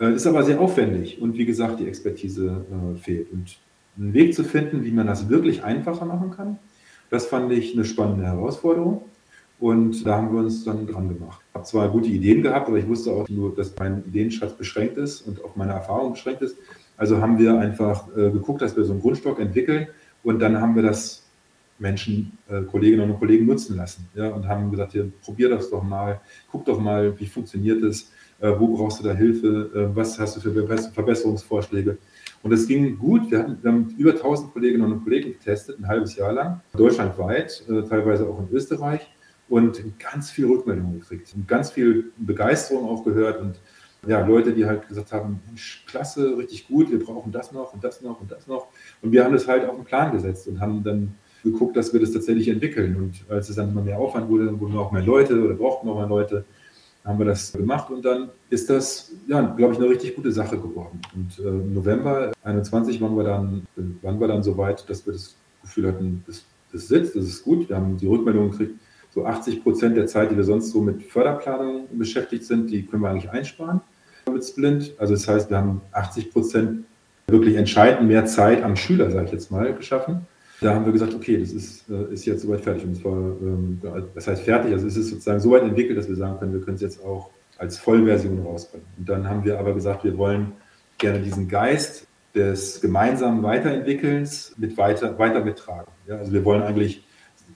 [0.00, 3.30] Äh, ist aber sehr aufwendig und wie gesagt, die Expertise äh, fehlt.
[3.32, 3.58] Und
[3.98, 6.58] einen Weg zu finden, wie man das wirklich einfacher machen kann,
[7.10, 9.02] das fand ich eine spannende Herausforderung.
[9.58, 11.42] Und da haben wir uns dann dran gemacht.
[11.50, 14.96] Ich habe zwar gute Ideen gehabt, aber ich wusste auch nur, dass mein Ideenschatz beschränkt
[14.96, 16.56] ist und auf meine Erfahrung beschränkt ist.
[16.96, 19.88] Also haben wir einfach äh, geguckt, dass wir so einen Grundstock entwickeln
[20.22, 21.29] und dann haben wir das
[21.80, 24.08] Menschen, äh, Kolleginnen und Kollegen nutzen lassen.
[24.14, 26.20] Ja, und haben gesagt, hier, probier das doch mal,
[26.50, 30.36] guck doch mal, wie funktioniert es, äh, wo brauchst du da Hilfe, äh, was hast
[30.36, 30.52] du für
[30.92, 31.98] Verbesserungsvorschläge.
[32.42, 33.30] Und es ging gut.
[33.30, 37.64] Wir, hatten, wir haben über 1000 Kolleginnen und Kollegen getestet, ein halbes Jahr lang, deutschlandweit,
[37.68, 39.08] äh, teilweise auch in Österreich.
[39.48, 43.60] und ganz viel Rückmeldung gekriegt und ganz viel Begeisterung auch gehört und
[44.06, 47.84] ja, Leute, die halt gesagt haben, Mensch, klasse, richtig gut, wir brauchen das noch und
[47.84, 48.68] das noch und das noch.
[49.02, 52.00] Und wir haben das halt auf den Plan gesetzt und haben dann geguckt, dass wir
[52.00, 52.96] das tatsächlich entwickeln.
[52.96, 55.86] Und als es dann immer mehr Aufwand wurde, dann wurden auch mehr Leute oder brauchten
[55.86, 56.44] noch mehr Leute,
[57.04, 60.58] haben wir das gemacht und dann ist das, ja, glaube ich, eine richtig gute Sache
[60.58, 61.00] geworden.
[61.14, 63.66] Und äh, im November 21 waren wir dann,
[64.02, 67.42] waren wir dann so weit, dass wir das Gefühl hatten, das, das sitzt, das ist
[67.42, 67.68] gut.
[67.68, 68.74] Wir haben die Rückmeldung gekriegt,
[69.14, 73.02] so 80 Prozent der Zeit, die wir sonst so mit Förderplanung beschäftigt sind, die können
[73.02, 73.80] wir eigentlich einsparen
[74.32, 74.94] mit Splint.
[74.98, 76.84] Also das heißt, wir haben 80 Prozent
[77.26, 80.26] wirklich entscheidend mehr Zeit am Schüler, sage ich jetzt mal, geschaffen.
[80.60, 82.84] Da haben wir gesagt, okay, das ist, äh, ist jetzt soweit fertig.
[82.84, 83.80] Und zwar, ähm,
[84.14, 86.60] das heißt fertig, also es ist sozusagen so weit entwickelt, dass wir sagen können, wir
[86.60, 88.86] können es jetzt auch als Vollversion rausbringen.
[88.98, 90.52] Und dann haben wir aber gesagt, wir wollen
[90.98, 95.90] gerne diesen Geist des gemeinsamen Weiterentwickelns mit weiter, weiter mittragen.
[96.06, 97.04] Ja, also wir wollen eigentlich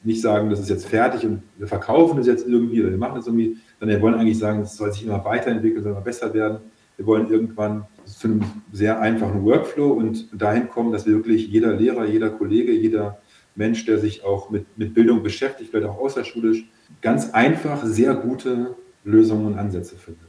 [0.03, 3.21] nicht sagen, das ist jetzt fertig und wir verkaufen es jetzt irgendwie oder wir machen
[3.21, 6.33] es irgendwie, sondern wir wollen eigentlich sagen, es soll sich immer weiterentwickeln, soll immer besser
[6.35, 6.59] werden.
[6.97, 11.73] Wir wollen irgendwann zu einem sehr einfachen Workflow und dahin kommen, dass wir wirklich jeder
[11.75, 13.19] Lehrer, jeder Kollege, jeder
[13.55, 16.65] Mensch, der sich auch mit, mit Bildung beschäftigt, vielleicht auch außerschulisch,
[17.01, 18.75] ganz einfach sehr gute
[19.05, 20.29] Lösungen und Ansätze findet.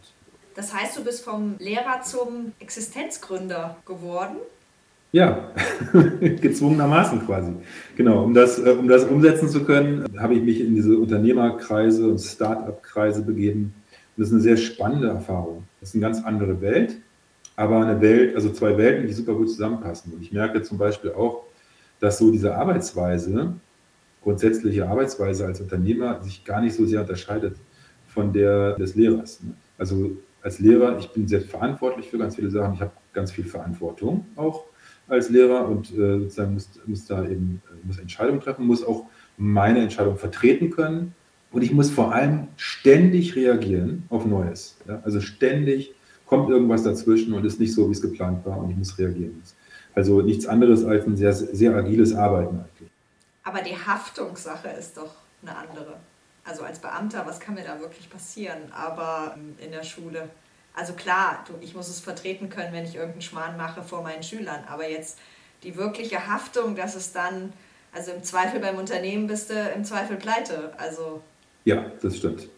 [0.56, 4.38] Das heißt, du bist vom Lehrer zum Existenzgründer geworden?
[5.12, 5.52] Ja,
[6.20, 7.54] gezwungenermaßen quasi.
[7.96, 12.08] Genau, um das, äh, um das umsetzen zu können, habe ich mich in diese Unternehmerkreise
[12.08, 13.74] und Start-up-Kreise begeben.
[14.16, 15.64] Und das ist eine sehr spannende Erfahrung.
[15.80, 16.98] Das ist eine ganz andere Welt,
[17.56, 20.14] aber eine Welt, also zwei Welten, die super gut zusammenpassen.
[20.14, 21.44] Und ich merke zum Beispiel auch,
[22.00, 23.54] dass so diese Arbeitsweise,
[24.22, 27.56] grundsätzliche Arbeitsweise als Unternehmer sich gar nicht so sehr unterscheidet
[28.08, 29.40] von der des Lehrers.
[29.78, 32.76] Also als Lehrer, ich bin sehr verantwortlich für ganz viele Sachen.
[32.76, 34.66] Ich habe ganz viel Verantwortung auch
[35.08, 39.06] als Lehrer und äh, sozusagen muss, muss da eben muss Entscheidungen treffen, muss auch
[39.38, 41.14] meine Entscheidung vertreten können.
[41.52, 44.78] Und ich muss vor allem ständig reagieren auf Neues.
[44.88, 45.02] Ja?
[45.06, 45.94] Also ständig
[46.26, 49.42] kommt irgendwas dazwischen und ist nicht so, wie es geplant war und ich muss reagieren.
[49.94, 52.90] Also nichts anderes als ein sehr, sehr agiles Arbeiten eigentlich.
[53.44, 55.98] Aber die Haftungssache ist doch eine andere.
[56.44, 58.58] Also als Beamter, was kann mir da wirklich passieren?
[58.72, 60.30] Aber ähm, in der Schule,
[60.76, 64.64] also klar, ich muss es vertreten können, wenn ich irgendeinen Schmarrn mache vor meinen Schülern.
[64.70, 65.18] Aber jetzt
[65.64, 67.54] die wirkliche Haftung, dass es dann,
[67.94, 70.74] also im Zweifel beim Unternehmen bist du im Zweifel pleite.
[70.78, 71.22] Also
[71.66, 72.48] ja, das stimmt.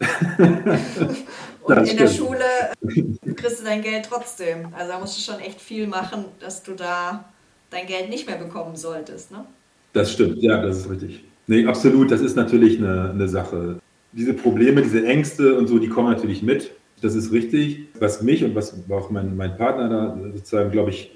[1.62, 2.00] Und das in stimmt.
[2.00, 2.44] der Schule
[3.36, 4.68] kriegst du dein Geld trotzdem.
[4.72, 7.24] Also da musst du schon echt viel machen, dass du da
[7.70, 9.30] dein Geld nicht mehr bekommen solltest.
[9.32, 9.44] Ne?
[9.92, 11.24] Das stimmt, ja, das ist richtig.
[11.46, 13.80] Nee, absolut, das ist natürlich eine, eine Sache.
[14.12, 16.70] Diese Probleme, diese Ängste und so, die kommen natürlich mit.
[17.00, 17.88] Das ist richtig.
[17.98, 21.12] Was mich und was auch mein, mein Partner da sozusagen, glaube ich,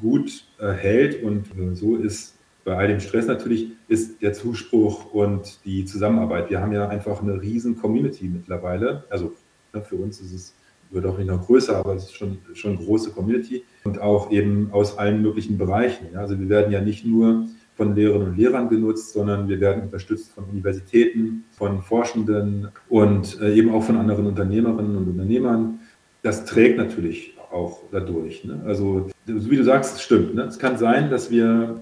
[0.00, 2.35] gut äh, hält und äh, so ist,
[2.66, 6.50] bei all dem Stress natürlich ist der Zuspruch und die Zusammenarbeit.
[6.50, 9.04] Wir haben ja einfach eine riesen Community mittlerweile.
[9.08, 9.34] Also
[9.72, 10.54] ne, für uns ist es,
[10.90, 14.32] wird auch nicht noch größer, aber es ist schon, schon eine große Community und auch
[14.32, 16.08] eben aus allen möglichen Bereichen.
[16.12, 16.20] Ja.
[16.20, 17.46] Also wir werden ja nicht nur
[17.76, 23.54] von Lehrerinnen und Lehrern genutzt, sondern wir werden unterstützt von Universitäten, von Forschenden und äh,
[23.54, 25.78] eben auch von anderen Unternehmerinnen und Unternehmern.
[26.22, 28.44] Das trägt natürlich auch dadurch.
[28.44, 28.60] Ne?
[28.66, 30.34] Also, so wie du sagst, es stimmt.
[30.34, 30.42] Ne?
[30.42, 31.80] Es kann sein, dass wir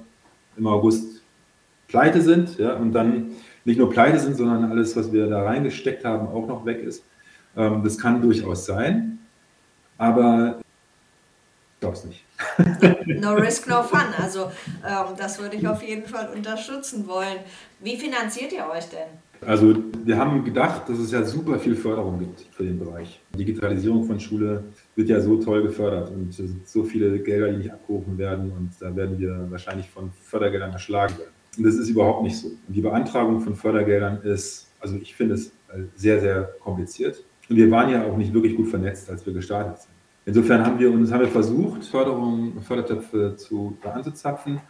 [0.57, 1.23] im August
[1.89, 3.33] pleite sind ja, und dann
[3.65, 7.05] nicht nur pleite sind, sondern alles, was wir da reingesteckt haben, auch noch weg ist.
[7.57, 9.19] Ähm, das kann durchaus sein,
[9.97, 12.25] aber ich glaube es nicht.
[13.07, 14.01] No, risk, no fun.
[14.19, 14.51] Also
[14.85, 17.39] ähm, das würde ich auf jeden Fall unterstützen wollen.
[17.81, 19.09] Wie finanziert ihr euch denn?
[19.47, 19.75] Also
[20.05, 23.21] wir haben gedacht, dass es ja super viel Förderung gibt für den Bereich.
[23.37, 24.65] Digitalisierung von Schule
[24.97, 26.33] wird ja so toll gefördert und
[26.65, 31.19] so viele Gelder, die nicht abgerufen werden und da werden wir wahrscheinlich von Fördergeldern erschlagen
[31.19, 31.33] werden.
[31.57, 32.49] Und das ist überhaupt nicht so.
[32.49, 35.53] Und die Beantragung von Fördergeldern ist, also ich finde es
[35.97, 37.25] sehr, sehr kompliziert.
[37.49, 39.91] Und wir waren ja auch nicht wirklich gut vernetzt, als wir gestartet sind.
[40.27, 44.61] Insofern haben wir uns haben wir versucht, Förderung, Fördertöpfe zu anzuzapfen,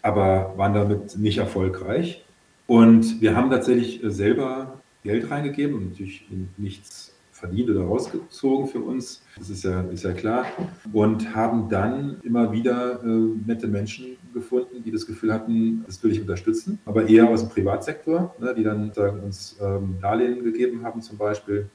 [0.00, 2.24] aber waren damit nicht erfolgreich.
[2.66, 9.22] Und wir haben tatsächlich äh, selber Geld reingegeben natürlich nichts verdient oder rausgezogen für uns.
[9.38, 10.46] Das ist ja, ist ja klar.
[10.92, 13.06] Und haben dann immer wieder äh,
[13.46, 17.50] nette Menschen gefunden, die das Gefühl hatten, das will ich unterstützen, aber eher aus dem
[17.50, 21.68] Privatsektor, ne, die dann sagen, uns ähm, Darlehen gegeben haben zum Beispiel.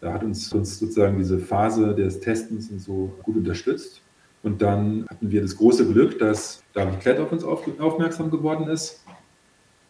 [0.00, 4.02] Da hat uns, uns sozusagen diese Phase des Testens und so gut unterstützt.
[4.42, 8.68] Und dann hatten wir das große Glück, dass David Klett auf uns auf, aufmerksam geworden
[8.68, 9.02] ist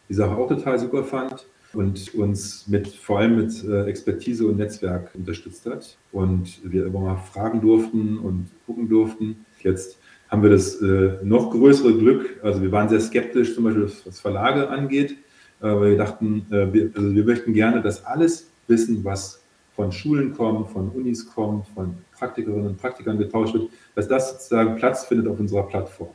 [0.09, 4.57] die Sache auch total super fand und uns mit vor allem mit äh, Expertise und
[4.57, 9.45] Netzwerk unterstützt hat und wir immer mal fragen durften und gucken durften.
[9.61, 9.97] Jetzt
[10.29, 14.19] haben wir das äh, noch größere Glück, also wir waren sehr skeptisch, zum Beispiel was
[14.19, 15.17] Verlage angeht,
[15.59, 19.43] weil wir dachten, wir, also wir möchten gerne, dass alles Wissen, was
[19.75, 24.75] von Schulen kommt, von Unis kommt, von Praktikerinnen und Praktikern getauscht wird, dass das sozusagen
[24.75, 26.09] Platz findet auf unserer Plattform.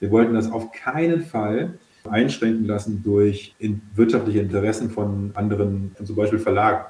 [0.00, 1.78] Wir wollten das auf keinen Fall
[2.08, 6.84] einschränken lassen durch in wirtschaftliche Interessen von anderen, zum Beispiel Verlagen.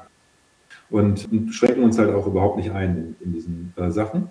[0.91, 4.31] Und, schränken uns halt auch überhaupt nicht ein in, in diesen äh, Sachen,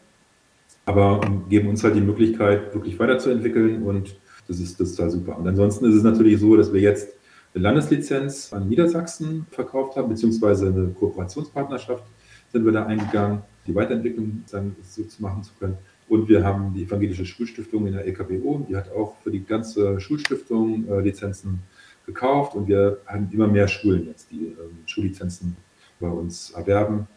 [0.85, 4.15] aber geben uns halt die Möglichkeit, wirklich weiterzuentwickeln und
[4.47, 5.37] das ist, das ist total super.
[5.37, 7.09] Und ansonsten ist es natürlich so, dass wir jetzt
[7.53, 12.03] eine Landeslizenz an Niedersachsen verkauft haben, beziehungsweise eine Kooperationspartnerschaft
[12.51, 15.77] sind wir da eingegangen, die Weiterentwicklung dann so zu machen zu können.
[16.09, 19.99] Und wir haben die Evangelische Schulstiftung in der LKBO, die hat auch für die ganze
[19.99, 21.59] Schulstiftung äh, Lizenzen
[22.05, 25.55] gekauft und wir haben immer mehr Schulen jetzt, die ähm, Schullizenzen
[25.99, 27.07] bei uns erwerben,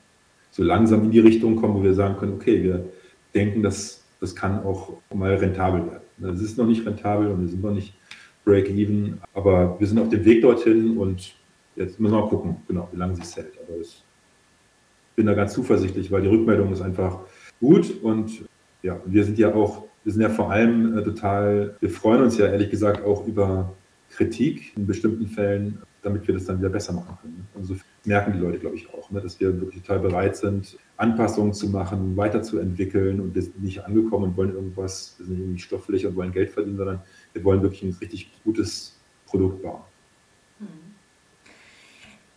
[0.50, 2.84] so langsam in die Richtung kommen, wo wir sagen können, okay, wir
[3.34, 6.34] denken, dass das kann auch mal rentabel werden.
[6.34, 7.94] Es ist noch nicht rentabel und wir sind noch nicht
[8.44, 9.20] Break-Even.
[9.34, 11.34] Aber wir sind auf dem Weg dorthin und
[11.74, 13.52] jetzt müssen wir mal gucken, genau, wie lange es hält.
[13.66, 14.02] Aber ich
[15.14, 17.20] bin da ganz zuversichtlich, weil die Rückmeldung ist einfach
[17.60, 18.46] gut und
[18.86, 22.38] ja, wir sind ja auch, wir sind ja vor allem äh, total, wir freuen uns
[22.38, 23.74] ja ehrlich gesagt auch über
[24.10, 27.48] Kritik in bestimmten Fällen, damit wir das dann wieder besser machen können.
[27.54, 27.74] Und so
[28.04, 31.68] merken die Leute, glaube ich, auch, ne, dass wir wirklich total bereit sind, Anpassungen zu
[31.68, 36.14] machen, weiterzuentwickeln und wir sind nicht angekommen und wollen irgendwas, wir sind irgendwie stofflich und
[36.14, 37.00] wollen Geld verdienen, sondern
[37.32, 39.82] wir wollen wirklich ein richtig gutes Produkt bauen.
[40.60, 40.85] Hm.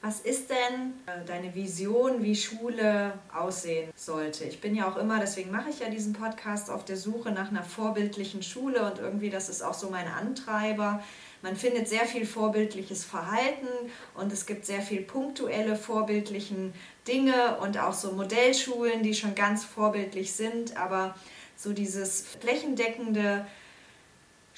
[0.01, 4.45] Was ist denn äh, deine Vision, wie Schule aussehen sollte?
[4.45, 7.49] Ich bin ja auch immer, deswegen mache ich ja diesen Podcast, auf der Suche nach
[7.49, 11.03] einer vorbildlichen Schule und irgendwie das ist auch so mein Antreiber.
[11.41, 13.67] Man findet sehr viel vorbildliches Verhalten
[14.15, 16.73] und es gibt sehr viel punktuelle vorbildlichen
[17.05, 21.13] Dinge und auch so Modellschulen, die schon ganz vorbildlich sind, aber
[21.57, 23.45] so dieses flächendeckende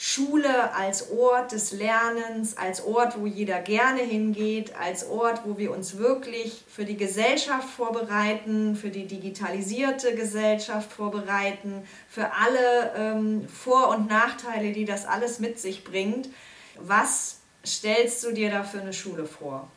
[0.03, 5.71] Schule als Ort des Lernens, als Ort, wo jeder gerne hingeht, als Ort, wo wir
[5.71, 13.89] uns wirklich für die Gesellschaft vorbereiten, für die digitalisierte Gesellschaft vorbereiten, für alle ähm, Vor-
[13.95, 16.29] und Nachteile, die das alles mit sich bringt.
[16.79, 19.67] Was stellst du dir da für eine Schule vor?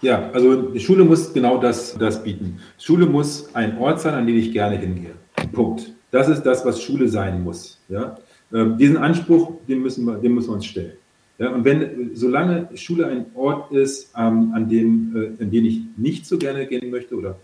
[0.00, 2.62] Ja, also Schule muss genau das, das bieten.
[2.78, 5.16] Schule muss ein Ort sein, an den ich gerne hingehe.
[5.52, 5.92] Punkt.
[6.10, 7.78] Das ist das, was Schule sein muss.
[7.90, 8.16] Ja?
[8.54, 10.92] Ähm, diesen Anspruch, den müssen wir, den müssen wir uns stellen.
[11.38, 15.80] Ja, und wenn, solange Schule ein Ort ist, ähm, an dem, äh, an den ich
[15.96, 17.40] nicht so gerne gehen möchte oder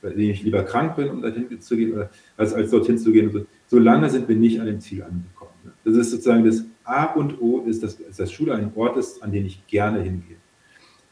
[0.00, 3.10] bei dem ich lieber krank bin, um dorthin zu gehen, oder als, als dorthin zu
[3.10, 5.50] gehen, so, solange sind wir nicht an dem Ziel angekommen.
[5.64, 5.72] Ne?
[5.84, 9.32] Das ist sozusagen das A und O, ist, dass, dass Schule ein Ort ist, an
[9.32, 10.36] den ich gerne hingehe,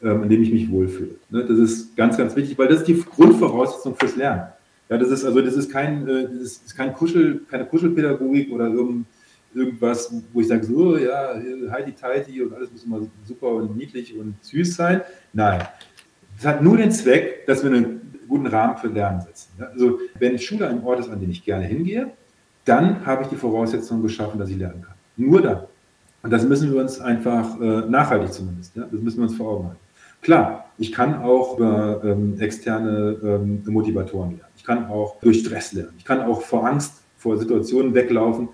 [0.01, 1.15] ähm, an dem ich mich wohlfühle.
[1.29, 1.45] Ne?
[1.45, 4.47] Das ist ganz, ganz wichtig, weil das ist die Grundvoraussetzung fürs Lernen.
[4.89, 8.67] Ja, das ist also das ist kein, äh, das ist kein Kuschel, keine Kuschelpädagogik oder
[8.67, 9.05] irgendein
[9.53, 11.35] irgendwas, wo ich sage, so, ja,
[11.71, 15.01] heidi tighty und alles muss immer super und niedlich und süß sein.
[15.33, 15.61] Nein.
[16.37, 19.51] Es hat nur den Zweck, dass wir einen guten Rahmen für Lernen setzen.
[19.59, 22.11] Also, wenn Schule ein Ort ist, an den ich gerne hingehe,
[22.65, 24.95] dann habe ich die Voraussetzungen geschaffen, dass ich lernen kann.
[25.17, 25.63] Nur dann.
[26.23, 29.67] Und das müssen wir uns einfach äh, nachhaltig zumindest, das müssen wir uns vor Augen
[29.69, 29.79] halten.
[30.21, 34.53] Klar, ich kann auch über ähm, externe ähm, Motivatoren lernen.
[34.55, 35.93] Ich kann auch durch Stress lernen.
[35.97, 38.49] Ich kann auch vor Angst, vor Situationen weglaufen,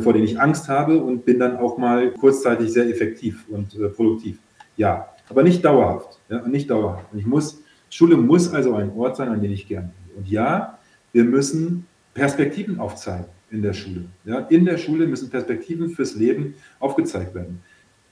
[0.00, 3.88] vor denen ich Angst habe und bin dann auch mal kurzzeitig sehr effektiv und äh,
[3.88, 4.38] produktiv.
[4.76, 6.18] Ja, aber nicht dauerhaft.
[6.28, 7.06] Ja, nicht dauerhaft.
[7.14, 10.16] Ich muss, Schule muss also ein Ort sein, an den ich gerne bin.
[10.18, 10.78] Und ja,
[11.12, 14.06] wir müssen Perspektiven aufzeigen in der Schule.
[14.24, 17.62] Ja, in der Schule müssen Perspektiven fürs Leben aufgezeigt werden.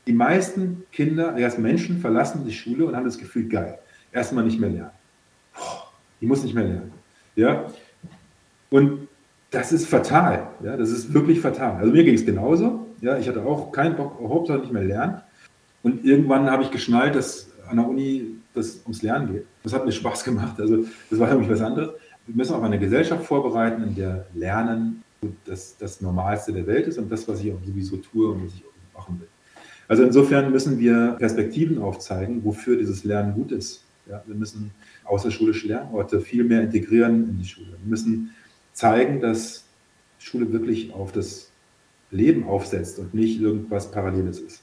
[0.07, 3.79] Die meisten Kinder, erst Menschen verlassen die Schule und haben das Gefühl, geil,
[4.13, 4.91] erstmal nicht mehr lernen.
[6.21, 6.93] Ich muss nicht mehr lernen.
[7.37, 7.67] Ja?
[8.71, 9.09] Und
[9.55, 10.49] das ist fatal.
[10.63, 11.77] Ja, das ist wirklich fatal.
[11.77, 12.87] Also mir ging es genauso.
[13.01, 15.21] Ja, ich hatte auch keinen Bock, Hauptsache nicht mehr lernen.
[15.83, 19.47] Und irgendwann habe ich geschnallt, dass an der Uni das ums Lernen geht.
[19.63, 20.61] Das hat mir Spaß gemacht.
[20.61, 21.91] Also das war irgendwie was anderes.
[22.27, 25.03] Wir müssen auf eine Gesellschaft vorbereiten, in der Lernen
[25.45, 28.55] das, das Normalste der Welt ist und das, was ich auch sowieso tue und was
[28.55, 29.29] ich auch machen will.
[29.89, 33.85] Also insofern müssen wir Perspektiven aufzeigen, wofür dieses Lernen gut ist.
[34.09, 34.71] Ja, wir müssen
[35.05, 37.69] außerschulische Lernorte viel mehr integrieren in die Schule.
[37.83, 38.31] Wir müssen
[38.75, 39.65] zeigen, dass
[40.19, 41.51] Schule wirklich auf das
[42.11, 44.63] Leben aufsetzt und nicht irgendwas Paralleles ist.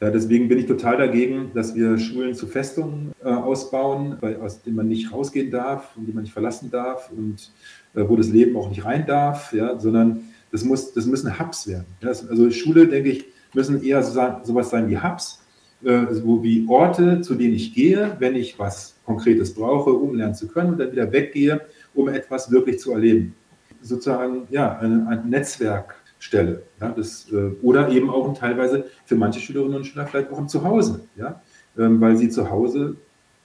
[0.00, 4.62] Ja, deswegen bin ich total dagegen, dass wir Schulen zu Festungen äh, ausbauen, bei, aus
[4.62, 7.52] denen man nicht rausgehen darf und die man nicht verlassen darf und
[7.94, 11.68] äh, wo das Leben auch nicht rein darf, ja, sondern das, muss, das müssen Hubs
[11.68, 11.86] werden.
[12.00, 15.40] Ja, also Schule, denke ich, müssen eher so sein, sowas sein wie Hubs,
[15.84, 20.34] äh, so wie Orte, zu denen ich gehe, wenn ich was Konkretes brauche, um lernen
[20.34, 21.60] zu können und dann wieder weggehe,
[21.94, 23.36] um etwas wirklich zu erleben
[23.82, 26.62] sozusagen ja, eine, eine Netzwerkstelle.
[26.80, 30.48] Ja, das, äh, oder eben auch teilweise für manche Schülerinnen und Schüler vielleicht auch im
[30.48, 31.00] Zuhause.
[31.16, 31.40] Ja?
[31.78, 32.96] ähm, weil sie zu Hause,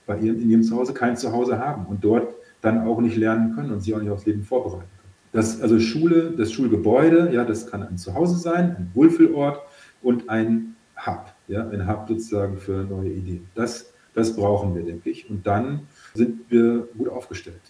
[0.05, 3.71] bei ihrem, in ihrem Zuhause kein Zuhause haben und dort dann auch nicht lernen können
[3.71, 5.13] und sie auch nicht aufs Leben vorbereiten können.
[5.33, 9.61] Das, also Schule, das Schulgebäude, ja, das kann ein Zuhause sein, ein Wohlfühlort
[10.01, 10.75] und ein
[11.05, 13.47] Hub, ja, ein Hub sozusagen für neue Ideen.
[13.53, 15.29] Das, das brauchen wir, denke ich.
[15.29, 15.81] Und dann
[16.13, 17.61] sind wir gut aufgestellt,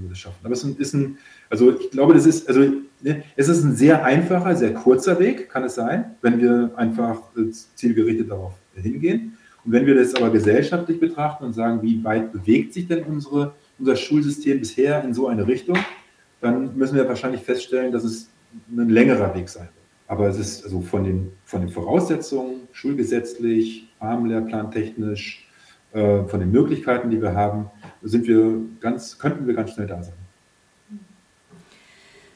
[0.00, 0.38] wenn wir das schaffen.
[0.42, 2.60] Aber es ist ein, also ich glaube, das ist, also
[3.02, 7.20] ne, es ist ein sehr einfacher, sehr kurzer Weg, kann es sein, wenn wir einfach
[7.36, 9.36] äh, zielgerichtet darauf hingehen.
[9.64, 13.54] Und wenn wir das aber gesellschaftlich betrachten und sagen, wie weit bewegt sich denn unsere,
[13.78, 15.78] unser Schulsystem bisher in so eine Richtung,
[16.40, 18.30] dann müssen wir wahrscheinlich feststellen, dass es
[18.70, 19.74] ein längerer Weg sein wird.
[20.08, 25.46] Aber es ist also von den, von den Voraussetzungen, schulgesetzlich, Rahmenlehrplantechnisch,
[25.92, 27.70] äh, von den Möglichkeiten, die wir haben,
[28.02, 30.14] sind wir ganz, könnten wir ganz schnell da sein.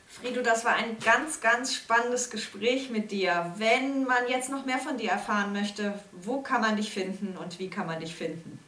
[0.06, 3.52] Frido, das war ein ganz, ganz spannendes Gespräch mit dir.
[3.58, 7.58] Wenn man jetzt noch mehr von dir erfahren möchte, wo kann man dich finden und
[7.58, 8.60] wie kann man dich finden?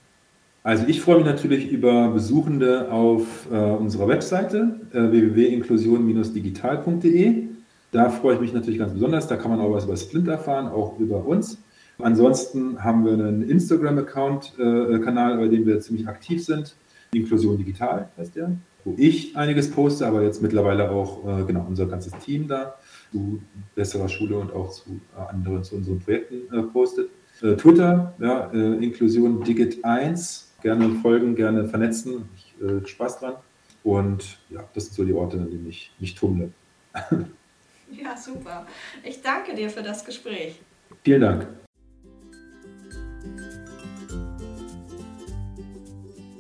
[0.63, 7.45] Also ich freue mich natürlich über Besuchende auf äh, unserer Webseite äh, www.inklusion-digital.de.
[7.93, 9.29] Da freue ich mich natürlich ganz besonders.
[9.29, 11.59] Da kann man auch was über Splint erfahren, auch über uns.
[11.99, 16.77] Ansonsten haben wir einen Instagram-Account-Kanal, äh, bei dem wir ziemlich aktiv sind.
[17.13, 18.53] Inklusion Digital heißt der,
[18.85, 22.75] wo ich einiges poste, aber jetzt mittlerweile auch äh, genau unser ganzes Team da
[23.13, 23.41] zu
[23.75, 27.09] besserer Schule und auch zu äh, anderen, zu unseren Projekten postet.
[27.59, 32.29] Twitter, ja, Inklusion Digit 1 gerne folgen, gerne vernetzen.
[32.35, 33.35] Ich äh, Spaß dran.
[33.85, 36.51] Und ja, das sind so die Orte, an denen ich mich tummle.
[37.91, 38.67] ja, super.
[39.05, 40.61] Ich danke dir für das Gespräch.
[41.05, 41.47] Vielen Dank.